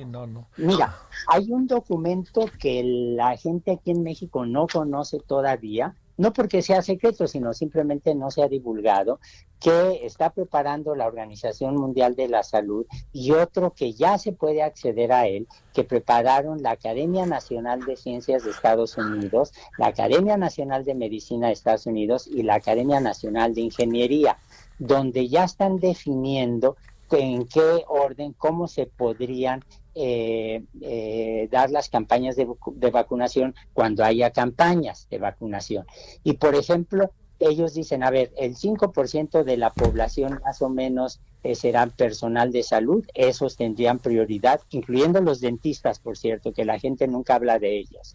mira 0.56 0.96
hay 1.28 1.50
un 1.50 1.66
documento 1.66 2.46
que 2.58 2.82
la 2.84 3.36
gente 3.36 3.72
aquí 3.72 3.90
en 3.90 4.02
México 4.02 4.46
no 4.46 4.66
conoce 4.66 5.20
todavía 5.20 5.96
no 6.16 6.32
porque 6.32 6.62
sea 6.62 6.82
secreto, 6.82 7.26
sino 7.26 7.52
simplemente 7.52 8.14
no 8.14 8.30
se 8.30 8.42
ha 8.42 8.48
divulgado, 8.48 9.20
que 9.60 10.04
está 10.04 10.30
preparando 10.30 10.94
la 10.94 11.06
Organización 11.06 11.76
Mundial 11.76 12.16
de 12.16 12.28
la 12.28 12.42
Salud 12.42 12.86
y 13.12 13.30
otro 13.30 13.72
que 13.72 13.92
ya 13.92 14.18
se 14.18 14.32
puede 14.32 14.62
acceder 14.62 15.12
a 15.12 15.26
él, 15.28 15.46
que 15.72 15.84
prepararon 15.84 16.62
la 16.62 16.72
Academia 16.72 17.26
Nacional 17.26 17.84
de 17.84 17.96
Ciencias 17.96 18.44
de 18.44 18.50
Estados 18.50 18.96
Unidos, 18.98 19.52
la 19.78 19.86
Academia 19.88 20.36
Nacional 20.36 20.84
de 20.84 20.94
Medicina 20.94 21.46
de 21.46 21.52
Estados 21.52 21.86
Unidos 21.86 22.26
y 22.26 22.42
la 22.42 22.56
Academia 22.56 23.00
Nacional 23.00 23.54
de 23.54 23.62
Ingeniería, 23.62 24.38
donde 24.78 25.28
ya 25.28 25.44
están 25.44 25.78
definiendo 25.78 26.76
en 27.10 27.46
qué 27.46 27.84
orden, 27.88 28.32
cómo 28.32 28.68
se 28.68 28.86
podrían 28.86 29.62
eh, 29.94 30.64
eh, 30.80 31.48
dar 31.50 31.70
las 31.70 31.88
campañas 31.88 32.36
de, 32.36 32.46
vacunación 32.90 33.54
cuando 33.72 34.04
haya 34.04 34.30
campañas 34.30 35.06
de 35.10 35.18
vacunación. 35.18 35.86
Y 36.24 36.34
por 36.34 36.54
ejemplo, 36.54 37.12
ellos 37.48 37.74
dicen, 37.74 38.02
a 38.02 38.10
ver, 38.10 38.32
el 38.36 38.56
5% 38.56 39.44
de 39.44 39.56
la 39.56 39.70
población 39.70 40.40
más 40.44 40.62
o 40.62 40.68
menos 40.68 41.20
eh, 41.42 41.54
serán 41.54 41.90
personal 41.90 42.52
de 42.52 42.62
salud, 42.62 43.04
esos 43.14 43.56
tendrían 43.56 43.98
prioridad, 43.98 44.60
incluyendo 44.70 45.20
los 45.20 45.40
dentistas, 45.40 45.98
por 45.98 46.16
cierto, 46.16 46.52
que 46.52 46.64
la 46.64 46.78
gente 46.78 47.08
nunca 47.08 47.34
habla 47.34 47.58
de 47.58 47.78
ellos. 47.78 48.12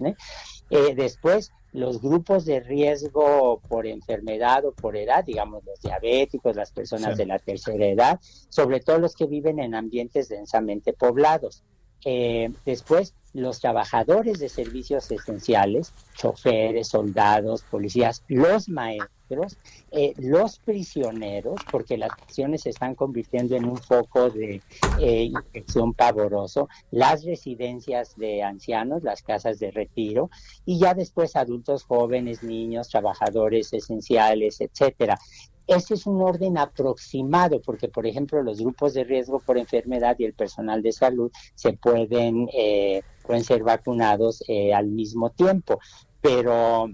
después, 0.95 1.51
los 1.73 2.01
grupos 2.01 2.45
de 2.45 2.59
riesgo 2.61 3.61
por 3.67 3.85
enfermedad 3.85 4.65
o 4.65 4.71
por 4.71 4.95
edad, 4.95 5.25
digamos 5.25 5.63
los 5.65 5.79
diabéticos, 5.81 6.55
las 6.55 6.71
personas 6.71 7.17
de 7.17 7.25
la 7.25 7.39
tercera 7.39 7.85
edad, 7.85 8.19
sobre 8.49 8.79
todo 8.79 8.99
los 8.99 9.15
que 9.15 9.25
viven 9.25 9.59
en 9.59 9.75
ambientes 9.75 10.29
densamente 10.29 10.93
poblados. 10.93 11.63
Eh, 12.05 12.51
después 12.65 13.13
los 13.33 13.59
trabajadores 13.59 14.39
de 14.39 14.49
servicios 14.49 15.11
esenciales, 15.11 15.93
choferes, 16.15 16.87
soldados, 16.87 17.63
policías, 17.63 18.23
los 18.27 18.67
maestros, 18.67 19.57
eh, 19.91 20.13
los 20.17 20.57
prisioneros, 20.57 21.59
porque 21.69 21.97
las 21.97 22.09
prisiones 22.17 22.61
se 22.63 22.71
están 22.71 22.95
convirtiendo 22.95 23.55
en 23.55 23.65
un 23.65 23.77
foco 23.77 24.31
de 24.31 24.61
eh, 24.99 25.23
infección 25.23 25.93
pavoroso, 25.93 26.67
las 26.89 27.25
residencias 27.25 28.15
de 28.17 28.41
ancianos, 28.41 29.03
las 29.03 29.21
casas 29.21 29.59
de 29.59 29.69
retiro, 29.69 30.31
y 30.65 30.79
ya 30.79 30.95
después 30.95 31.35
adultos 31.35 31.83
jóvenes, 31.83 32.41
niños, 32.41 32.89
trabajadores 32.89 33.71
esenciales, 33.71 34.61
etcétera. 34.61 35.19
Ese 35.67 35.95
es 35.95 36.07
un 36.07 36.21
orden 36.21 36.57
aproximado, 36.57 37.61
porque, 37.61 37.89
por 37.89 38.07
ejemplo, 38.07 38.41
los 38.41 38.59
grupos 38.59 38.93
de 38.93 39.03
riesgo 39.03 39.39
por 39.39 39.57
enfermedad 39.57 40.15
y 40.17 40.23
el 40.23 40.33
personal 40.33 40.81
de 40.81 40.93
salud 40.93 41.31
se 41.55 41.73
pueden, 41.73 42.49
eh, 42.53 43.01
pueden 43.25 43.43
ser 43.43 43.63
vacunados 43.63 44.43
eh, 44.47 44.73
al 44.73 44.87
mismo 44.87 45.29
tiempo. 45.29 45.79
Pero 46.21 46.89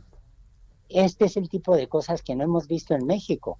este 0.90 1.26
es 1.26 1.38
el 1.38 1.50
tipo 1.50 1.76
de 1.76 1.88
cosas 1.88 2.22
que 2.24 2.36
no 2.36 2.44
hemos 2.44 2.68
visto 2.68 2.96
en 2.96 3.06
México. 3.06 3.60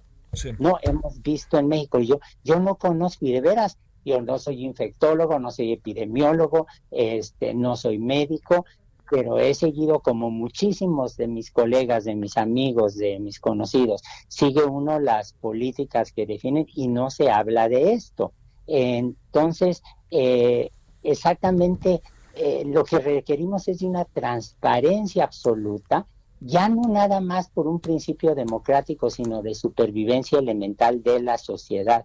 No 0.58 0.78
hemos 0.82 1.22
visto 1.22 1.58
en 1.58 1.68
México. 1.68 2.00
Yo, 2.00 2.18
yo 2.42 2.58
no 2.58 2.74
conozco, 2.74 3.24
y 3.24 3.32
de 3.32 3.40
veras, 3.40 3.78
yo 4.04 4.20
no 4.20 4.38
soy 4.38 4.64
infectólogo, 4.64 5.38
no 5.38 5.50
soy 5.50 5.72
epidemiólogo, 5.72 6.66
este, 6.90 7.54
no 7.54 7.76
soy 7.76 7.98
médico, 7.98 8.66
pero 9.10 9.38
he 9.38 9.54
seguido 9.54 10.00
como 10.00 10.30
muchísimos 10.30 11.16
de 11.16 11.28
mis 11.28 11.50
colegas, 11.50 12.04
de 12.04 12.14
mis 12.14 12.36
amigos, 12.36 12.96
de 12.96 13.18
mis 13.20 13.40
conocidos, 13.40 14.02
sigue 14.28 14.64
uno 14.64 14.98
las 14.98 15.32
políticas 15.34 16.12
que 16.12 16.26
definen 16.26 16.66
y 16.74 16.88
no 16.88 17.10
se 17.10 17.30
habla 17.30 17.68
de 17.68 17.92
esto. 17.92 18.32
Entonces, 18.66 19.82
eh, 20.10 20.70
exactamente 21.02 22.02
eh, 22.36 22.64
lo 22.66 22.84
que 22.84 22.98
requerimos 22.98 23.68
es 23.68 23.82
una 23.82 24.04
transparencia 24.04 25.24
absoluta, 25.24 26.06
ya 26.40 26.68
no 26.68 26.82
nada 26.88 27.20
más 27.20 27.48
por 27.48 27.68
un 27.68 27.80
principio 27.80 28.34
democrático, 28.34 29.08
sino 29.08 29.40
de 29.42 29.54
supervivencia 29.54 30.38
elemental 30.38 31.02
de 31.02 31.22
la 31.22 31.38
sociedad. 31.38 32.04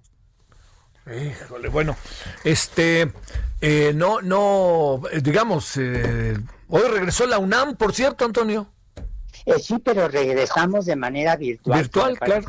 Híjole, 1.07 1.69
bueno, 1.69 1.95
este, 2.43 3.11
eh, 3.61 3.91
no, 3.95 4.21
no, 4.21 5.01
digamos, 5.21 5.77
Hoy 6.71 6.83
regresó 6.87 7.25
la 7.25 7.39
UNAM, 7.39 7.75
por 7.75 7.93
cierto, 7.93 8.25
Antonio. 8.25 8.67
Eh, 9.45 9.57
sí, 9.59 9.79
pero 9.83 10.07
regresamos 10.07 10.85
de 10.85 10.95
manera 10.95 11.35
virtual. 11.35 11.79
Virtual, 11.79 12.19
claro. 12.19 12.47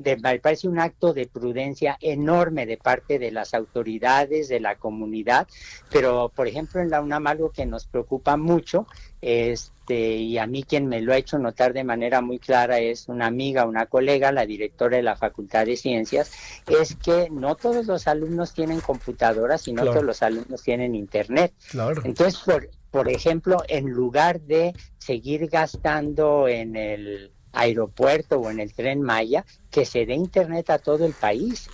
me 0.00 0.38
parece 0.40 0.66
un 0.66 0.80
acto 0.80 1.12
de 1.12 1.28
prudencia 1.28 1.96
enorme 2.00 2.66
de 2.66 2.78
parte 2.78 3.20
de 3.20 3.30
las 3.30 3.54
autoridades, 3.54 4.48
de 4.48 4.58
la 4.58 4.74
comunidad, 4.74 5.46
pero 5.92 6.32
por 6.34 6.48
ejemplo 6.48 6.80
en 6.80 6.90
la 6.90 7.00
UNAM 7.00 7.28
algo 7.28 7.50
que 7.50 7.64
nos 7.64 7.86
preocupa 7.86 8.36
mucho 8.36 8.88
este, 9.88 10.16
y 10.16 10.38
a 10.38 10.46
mí 10.46 10.64
quien 10.64 10.86
me 10.86 11.00
lo 11.00 11.12
ha 11.12 11.16
hecho 11.16 11.38
notar 11.38 11.72
de 11.72 11.82
manera 11.82 12.20
muy 12.20 12.38
clara 12.38 12.78
es 12.78 13.08
una 13.08 13.26
amiga, 13.26 13.64
una 13.64 13.86
colega, 13.86 14.32
la 14.32 14.44
directora 14.44 14.98
de 14.98 15.02
la 15.02 15.16
Facultad 15.16 15.64
de 15.64 15.76
Ciencias, 15.76 16.30
es 16.66 16.94
que 16.96 17.30
no 17.30 17.54
todos 17.54 17.86
los 17.86 18.06
alumnos 18.06 18.52
tienen 18.52 18.80
computadoras 18.80 19.66
y 19.66 19.72
no 19.72 19.84
todos 19.84 20.04
los 20.04 20.22
alumnos 20.22 20.62
tienen 20.62 20.94
internet. 20.94 21.54
Claro. 21.70 22.02
Entonces, 22.04 22.38
por, 22.44 22.68
por 22.90 23.08
ejemplo, 23.08 23.62
en 23.68 23.90
lugar 23.90 24.40
de 24.40 24.74
seguir 24.98 25.48
gastando 25.48 26.48
en 26.48 26.76
el 26.76 27.32
aeropuerto 27.52 28.38
o 28.40 28.50
en 28.50 28.60
el 28.60 28.74
tren 28.74 29.00
Maya, 29.00 29.46
que 29.70 29.86
se 29.86 30.04
dé 30.04 30.14
internet 30.14 30.68
a 30.68 30.78
todo 30.78 31.06
el 31.06 31.14
país 31.14 31.68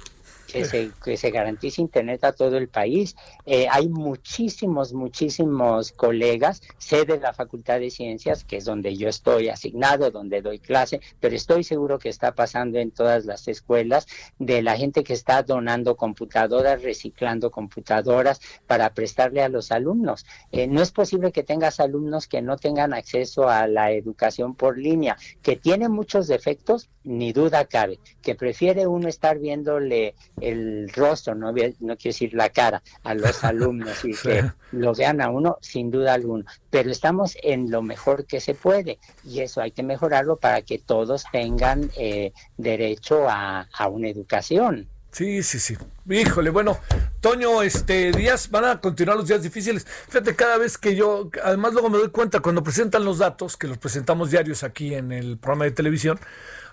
que 0.54 0.64
se, 0.64 0.90
que 1.04 1.16
se 1.16 1.30
garantice 1.30 1.82
Internet 1.82 2.22
a 2.22 2.32
todo 2.32 2.56
el 2.56 2.68
país. 2.68 3.16
Eh, 3.44 3.66
hay 3.68 3.88
muchísimos, 3.88 4.92
muchísimos 4.92 5.90
colegas, 5.90 6.62
sé 6.78 7.04
de 7.04 7.18
la 7.18 7.32
Facultad 7.32 7.80
de 7.80 7.90
Ciencias, 7.90 8.44
que 8.44 8.58
es 8.58 8.64
donde 8.64 8.96
yo 8.96 9.08
estoy 9.08 9.48
asignado, 9.48 10.12
donde 10.12 10.42
doy 10.42 10.60
clase, 10.60 11.00
pero 11.18 11.34
estoy 11.34 11.64
seguro 11.64 11.98
que 11.98 12.08
está 12.08 12.36
pasando 12.36 12.78
en 12.78 12.92
todas 12.92 13.24
las 13.24 13.48
escuelas, 13.48 14.06
de 14.38 14.62
la 14.62 14.76
gente 14.76 15.02
que 15.02 15.12
está 15.12 15.42
donando 15.42 15.96
computadoras, 15.96 16.82
reciclando 16.82 17.50
computadoras 17.50 18.40
para 18.68 18.94
prestarle 18.94 19.42
a 19.42 19.48
los 19.48 19.72
alumnos. 19.72 20.24
Eh, 20.52 20.68
no 20.68 20.82
es 20.82 20.92
posible 20.92 21.32
que 21.32 21.42
tengas 21.42 21.80
alumnos 21.80 22.28
que 22.28 22.42
no 22.42 22.56
tengan 22.58 22.94
acceso 22.94 23.48
a 23.48 23.66
la 23.66 23.90
educación 23.90 24.54
por 24.54 24.78
línea, 24.78 25.16
que 25.42 25.56
tiene 25.56 25.88
muchos 25.88 26.28
defectos, 26.28 26.90
ni 27.02 27.32
duda 27.32 27.64
cabe, 27.64 27.98
que 28.22 28.34
prefiere 28.34 28.86
uno 28.86 29.08
estar 29.08 29.38
viéndole 29.38 30.14
el 30.48 30.90
rostro, 30.90 31.34
no, 31.34 31.52
no 31.52 31.54
quiero 31.54 31.98
decir 32.02 32.34
la 32.34 32.48
cara, 32.50 32.82
a 33.02 33.14
los 33.14 33.44
alumnos 33.44 34.04
y 34.04 34.14
que 34.14 34.44
lo 34.72 34.94
vean 34.94 35.20
a 35.20 35.30
uno, 35.30 35.58
sin 35.60 35.90
duda 35.90 36.14
alguna. 36.14 36.44
Pero 36.70 36.90
estamos 36.90 37.36
en 37.42 37.70
lo 37.70 37.82
mejor 37.82 38.26
que 38.26 38.40
se 38.40 38.54
puede 38.54 38.98
y 39.24 39.40
eso 39.40 39.60
hay 39.60 39.70
que 39.70 39.82
mejorarlo 39.82 40.36
para 40.36 40.62
que 40.62 40.78
todos 40.78 41.24
tengan 41.32 41.90
eh, 41.96 42.32
derecho 42.56 43.28
a, 43.28 43.68
a 43.72 43.88
una 43.88 44.08
educación. 44.08 44.88
Sí, 45.12 45.44
sí, 45.44 45.60
sí. 45.60 45.76
Híjole, 46.10 46.50
bueno, 46.50 46.76
Toño, 47.24 47.62
este 47.62 48.12
días 48.12 48.50
van 48.50 48.66
a 48.66 48.82
continuar 48.82 49.16
los 49.16 49.26
días 49.26 49.42
difíciles. 49.42 49.86
Fíjate, 49.86 50.36
cada 50.36 50.58
vez 50.58 50.76
que 50.76 50.94
yo, 50.94 51.30
además 51.42 51.72
luego 51.72 51.88
me 51.88 51.96
doy 51.96 52.10
cuenta 52.10 52.40
cuando 52.40 52.62
presentan 52.62 53.06
los 53.06 53.16
datos, 53.16 53.56
que 53.56 53.66
los 53.66 53.78
presentamos 53.78 54.30
diarios 54.30 54.62
aquí 54.62 54.94
en 54.94 55.10
el 55.10 55.38
programa 55.38 55.64
de 55.64 55.70
televisión, 55.70 56.20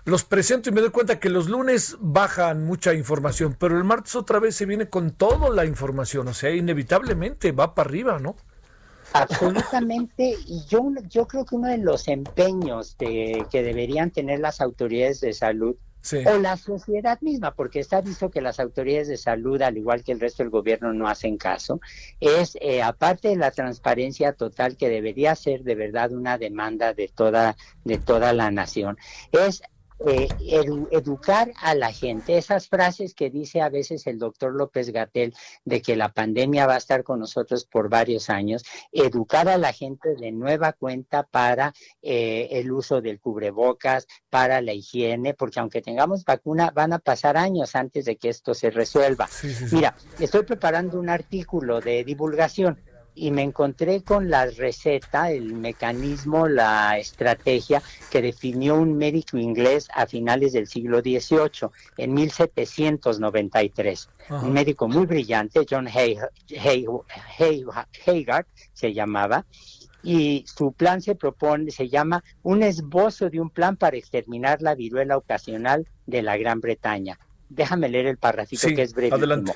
los 0.04 0.24
presento 0.24 0.68
y 0.68 0.72
me 0.74 0.82
doy 0.82 0.90
cuenta 0.90 1.18
que 1.18 1.30
los 1.30 1.48
lunes 1.48 1.96
bajan 2.00 2.66
mucha 2.66 2.92
información, 2.92 3.56
pero 3.58 3.78
el 3.78 3.84
martes 3.84 4.14
otra 4.14 4.40
vez 4.40 4.54
se 4.54 4.66
viene 4.66 4.90
con 4.90 5.12
toda 5.12 5.48
la 5.48 5.64
información, 5.64 6.28
o 6.28 6.34
sea, 6.34 6.50
inevitablemente 6.50 7.52
va 7.52 7.74
para 7.74 7.88
arriba, 7.88 8.18
¿no? 8.18 8.36
Absolutamente, 9.14 10.36
y 10.46 10.66
yo, 10.66 10.82
yo 11.08 11.26
creo 11.26 11.46
que 11.46 11.54
uno 11.54 11.68
de 11.68 11.78
los 11.78 12.08
empeños 12.08 12.98
de, 12.98 13.46
que 13.50 13.62
deberían 13.62 14.10
tener 14.10 14.40
las 14.40 14.60
autoridades 14.60 15.22
de 15.22 15.32
salud 15.32 15.76
o 16.26 16.38
la 16.38 16.56
sociedad 16.56 17.20
misma, 17.20 17.54
porque 17.54 17.80
está 17.80 18.00
visto 18.00 18.30
que 18.30 18.40
las 18.40 18.58
autoridades 18.60 19.08
de 19.08 19.16
salud, 19.16 19.60
al 19.62 19.76
igual 19.76 20.02
que 20.02 20.12
el 20.12 20.20
resto 20.20 20.42
del 20.42 20.50
gobierno, 20.50 20.92
no 20.92 21.08
hacen 21.08 21.36
caso, 21.36 21.80
es, 22.20 22.56
eh, 22.60 22.82
aparte 22.82 23.28
de 23.28 23.36
la 23.36 23.50
transparencia 23.50 24.32
total 24.32 24.76
que 24.76 24.88
debería 24.88 25.34
ser 25.34 25.62
de 25.62 25.74
verdad 25.74 26.12
una 26.12 26.38
demanda 26.38 26.92
de 26.92 27.08
toda, 27.08 27.56
de 27.84 27.98
toda 27.98 28.32
la 28.32 28.50
nación, 28.50 28.98
es 29.32 29.62
eh, 30.06 30.28
educar 30.90 31.52
a 31.60 31.74
la 31.74 31.92
gente. 31.92 32.36
Esas 32.36 32.68
frases 32.68 33.14
que 33.14 33.30
dice 33.30 33.60
a 33.60 33.68
veces 33.68 34.06
el 34.06 34.18
doctor 34.18 34.54
López 34.54 34.90
Gatel 34.90 35.34
de 35.64 35.82
que 35.82 35.96
la 35.96 36.12
pandemia 36.12 36.66
va 36.66 36.74
a 36.74 36.78
estar 36.78 37.02
con 37.04 37.20
nosotros 37.20 37.64
por 37.64 37.88
varios 37.88 38.30
años, 38.30 38.64
educar 38.90 39.48
a 39.48 39.58
la 39.58 39.72
gente 39.72 40.14
de 40.16 40.32
nueva 40.32 40.72
cuenta 40.72 41.22
para 41.24 41.72
eh, 42.02 42.48
el 42.52 42.72
uso 42.72 43.00
del 43.00 43.20
cubrebocas, 43.20 44.06
para 44.30 44.60
la 44.60 44.72
higiene, 44.72 45.34
porque 45.34 45.60
aunque 45.60 45.82
tengamos 45.82 46.24
vacuna, 46.24 46.70
van 46.74 46.92
a 46.92 46.98
pasar 46.98 47.36
años 47.36 47.76
antes 47.76 48.04
de 48.04 48.16
que 48.16 48.28
esto 48.28 48.54
se 48.54 48.70
resuelva. 48.70 49.28
Mira, 49.72 49.96
estoy 50.18 50.44
preparando 50.44 50.98
un 50.98 51.08
artículo 51.08 51.80
de 51.80 52.04
divulgación 52.04 52.78
y 53.14 53.30
me 53.30 53.42
encontré 53.42 54.02
con 54.02 54.30
la 54.30 54.46
receta, 54.46 55.30
el 55.30 55.52
mecanismo, 55.54 56.48
la 56.48 56.98
estrategia 56.98 57.82
que 58.10 58.22
definió 58.22 58.76
un 58.76 58.96
médico 58.96 59.36
inglés 59.36 59.88
a 59.94 60.06
finales 60.06 60.52
del 60.52 60.66
siglo 60.66 61.00
XVIII, 61.00 61.68
en 61.98 62.14
1793. 62.14 64.08
Un 64.30 64.52
médico 64.52 64.88
muy 64.88 65.06
brillante, 65.06 65.66
John 65.68 65.88
Haggard 65.88 66.30
se 68.72 68.92
llamaba, 68.94 69.44
y 70.02 70.44
su 70.46 70.72
plan 70.72 71.00
se 71.00 71.14
propone, 71.14 71.70
se 71.70 71.88
llama 71.88 72.24
un 72.42 72.62
esbozo 72.62 73.30
de 73.30 73.40
un 73.40 73.50
plan 73.50 73.76
para 73.76 73.96
exterminar 73.96 74.60
la 74.60 74.74
viruela 74.74 75.16
ocasional 75.16 75.86
de 76.06 76.22
la 76.22 76.36
Gran 76.36 76.60
Bretaña. 76.60 77.18
Déjame 77.48 77.88
leer 77.88 78.06
el 78.06 78.16
parrafito 78.16 78.66
que 78.68 78.82
es 78.82 78.94
brevísimo. 78.94 79.52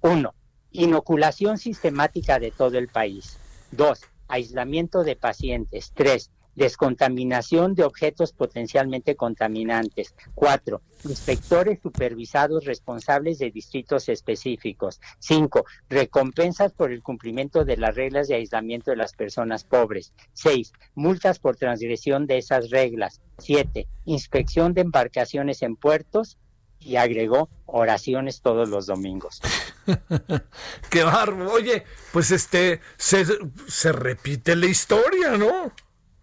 Uno, 0.00 0.34
Inoculación 0.72 1.58
sistemática 1.58 2.38
de 2.38 2.50
todo 2.50 2.78
el 2.78 2.88
país. 2.88 3.38
Dos, 3.70 4.00
aislamiento 4.26 5.04
de 5.04 5.16
pacientes. 5.16 5.92
Tres, 5.94 6.30
descontaminación 6.54 7.74
de 7.74 7.84
objetos 7.84 8.32
potencialmente 8.32 9.16
contaminantes. 9.16 10.14
Cuatro, 10.34 10.80
inspectores 11.04 11.80
supervisados 11.82 12.64
responsables 12.64 13.38
de 13.38 13.50
distritos 13.50 14.08
específicos. 14.08 15.00
Cinco, 15.18 15.64
recompensas 15.88 16.72
por 16.72 16.90
el 16.90 17.02
cumplimiento 17.02 17.64
de 17.64 17.76
las 17.76 17.94
reglas 17.94 18.28
de 18.28 18.36
aislamiento 18.36 18.90
de 18.90 18.96
las 18.96 19.12
personas 19.12 19.64
pobres. 19.64 20.12
Seis, 20.32 20.72
multas 20.94 21.38
por 21.38 21.56
transgresión 21.56 22.26
de 22.26 22.38
esas 22.38 22.70
reglas. 22.70 23.20
Siete, 23.38 23.88
inspección 24.04 24.74
de 24.74 24.82
embarcaciones 24.82 25.62
en 25.62 25.76
puertos 25.76 26.38
y 26.84 26.96
agregó 26.96 27.48
oraciones 27.66 28.40
todos 28.40 28.68
los 28.68 28.86
domingos. 28.86 29.40
Qué 30.90 31.02
barro. 31.02 31.52
Oye, 31.52 31.84
pues 32.12 32.30
este, 32.30 32.80
se, 32.96 33.24
se 33.66 33.92
repite 33.92 34.56
la 34.56 34.66
historia, 34.66 35.36
¿no? 35.36 35.72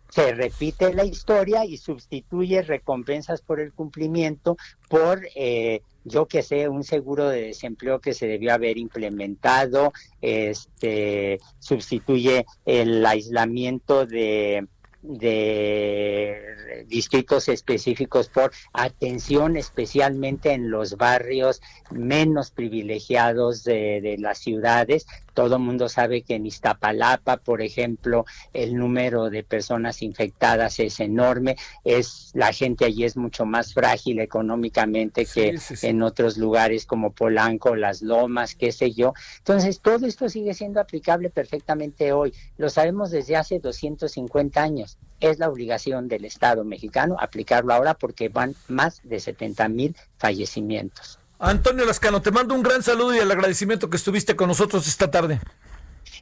se 0.10 0.34
repite 0.34 0.91
la 0.91 1.06
historia 1.06 1.65
y 1.65 1.78
sustituye 1.78 2.63
recompensas 2.63 3.41
por 3.41 3.60
el 3.60 3.72
cumplimiento 3.72 4.58
por 4.89 5.22
eh, 5.36 5.82
yo 6.04 6.28
que 6.28 6.41
sé, 6.41 6.67
un 6.67 6.84
seguro 6.84 7.30
de 7.30 7.43
desempleo 7.43 8.00
que 8.00 8.13
se 8.13 8.28
debió 8.28 8.54
haber 8.54 8.78
implementado, 8.78 9.93
este, 10.22 11.39
sustituye 11.60 12.45
el 12.65 13.06
aislamiento 13.06 14.06
de 14.06 14.67
de 15.01 16.85
distritos 16.88 17.47
específicos 17.47 18.29
por 18.29 18.51
atención 18.73 19.55
especialmente 19.55 20.51
en 20.51 20.69
los 20.69 20.97
barrios 20.97 21.62
menos 21.91 22.51
privilegiados 22.51 23.63
de, 23.63 24.17
las 24.19 24.39
ciudades. 24.39 25.05
Todo 25.39 25.56
el 25.56 25.62
mundo 25.62 25.88
sabe 25.88 26.21
que 26.23 26.36
en 26.36 26.45
Iztapalapa, 26.45 27.38
por 27.38 27.62
ejemplo, 27.62 28.25
el 28.52 28.75
número 28.75 29.30
de 29.30 29.41
personas 29.41 30.02
infectadas 30.02 30.82
es 30.82 30.99
enorme. 30.99 31.56
Es 31.86 32.32
la 32.34 32.52
gente 32.52 32.84
allí 32.84 33.06
es 33.06 33.15
mucho 33.15 33.45
más 33.45 33.73
frágil 33.73 34.19
económicamente 34.19 35.25
que 35.25 35.52
Sí, 35.52 35.58
sí, 35.60 35.75
sí. 35.78 35.88
en 35.88 36.02
otros 36.02 36.36
lugares 36.38 36.86
como 36.86 37.12
Polanco, 37.12 37.78
Las 37.78 38.02
Lomas, 38.02 38.54
qué 38.54 38.73
sé 38.73 38.91
yo. 38.91 39.13
Entonces, 39.38 39.80
todo 39.80 40.06
esto 40.08 40.28
sigue 40.28 40.54
siendo 40.54 40.82
aplicable 40.82 41.30
perfectamente 41.30 42.12
hoy. 42.12 42.34
Lo 42.58 42.69
sabemos 42.69 43.10
desde 43.10 43.38
hace 43.38 43.60
250 43.60 44.62
años. 44.62 44.97
Es 45.21 45.39
la 45.39 45.47
obligación 45.47 46.08
del 46.10 46.25
Estado 46.25 46.65
mexicano 46.65 47.15
aplicarlo 47.17 47.73
ahora 47.73 47.93
porque 47.93 48.28
van 48.28 48.56
más 48.67 48.99
de 49.04 49.19
70 49.19 49.69
mil 49.69 49.95
fallecimientos. 50.17 51.18
Antonio 51.39 51.86
Lascano, 51.86 52.21
te 52.21 52.32
mando 52.32 52.54
un 52.54 52.62
gran 52.62 52.84
saludo 52.84 53.15
y 53.15 53.19
el 53.19 53.32
agradecimiento 53.32 53.89
que 53.89 53.95
estuviste 53.97 54.36
con 54.36 54.49
nosotros 54.49 54.86
esta 54.88 55.10
tarde. 55.10 55.39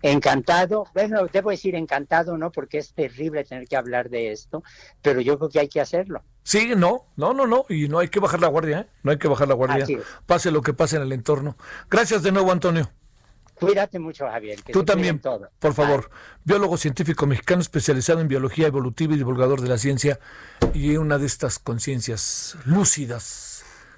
Encantado, 0.03 0.85
bueno, 0.93 1.25
debo 1.33 1.49
decir 1.49 1.73
encantado, 1.73 2.37
¿no? 2.37 2.51
Porque 2.51 2.77
es 2.77 2.93
terrible 2.93 3.43
tener 3.43 3.67
que 3.67 3.75
hablar 3.75 4.09
de 4.11 4.31
esto, 4.31 4.63
pero 5.01 5.19
yo 5.21 5.39
creo 5.39 5.49
que 5.49 5.59
hay 5.59 5.69
que 5.69 5.81
hacerlo. 5.81 6.21
Sí, 6.43 6.73
no, 6.77 7.05
no, 7.15 7.33
no, 7.33 7.47
no, 7.47 7.65
y 7.67 7.87
no 7.87 7.97
hay 7.97 8.09
que 8.09 8.19
bajar 8.19 8.39
la 8.39 8.47
guardia, 8.47 8.81
¿eh? 8.81 8.87
No 9.01 9.09
hay 9.11 9.17
que 9.17 9.27
bajar 9.27 9.47
la 9.47 9.55
guardia, 9.55 9.87
pase 10.27 10.51
lo 10.51 10.61
que 10.61 10.73
pase 10.73 10.97
en 10.97 11.01
el 11.01 11.11
entorno. 11.11 11.57
Gracias 11.89 12.21
de 12.21 12.31
nuevo, 12.31 12.51
Antonio. 12.51 12.87
Cuídate 13.55 13.97
mucho, 13.97 14.27
Javier. 14.27 14.61
que 14.61 14.71
Tú 14.71 14.85
también, 14.85 15.19
todos. 15.19 15.49
por 15.57 15.73
favor. 15.73 16.11
Biólogo 16.43 16.77
científico 16.77 17.25
mexicano 17.25 17.61
especializado 17.61 18.19
en 18.19 18.27
biología 18.27 18.67
evolutiva 18.67 19.15
y 19.15 19.17
divulgador 19.17 19.61
de 19.61 19.69
la 19.69 19.79
ciencia 19.79 20.19
y 20.75 20.95
una 20.97 21.17
de 21.17 21.25
estas 21.25 21.57
conciencias 21.57 22.55
lúcidas, 22.65 23.56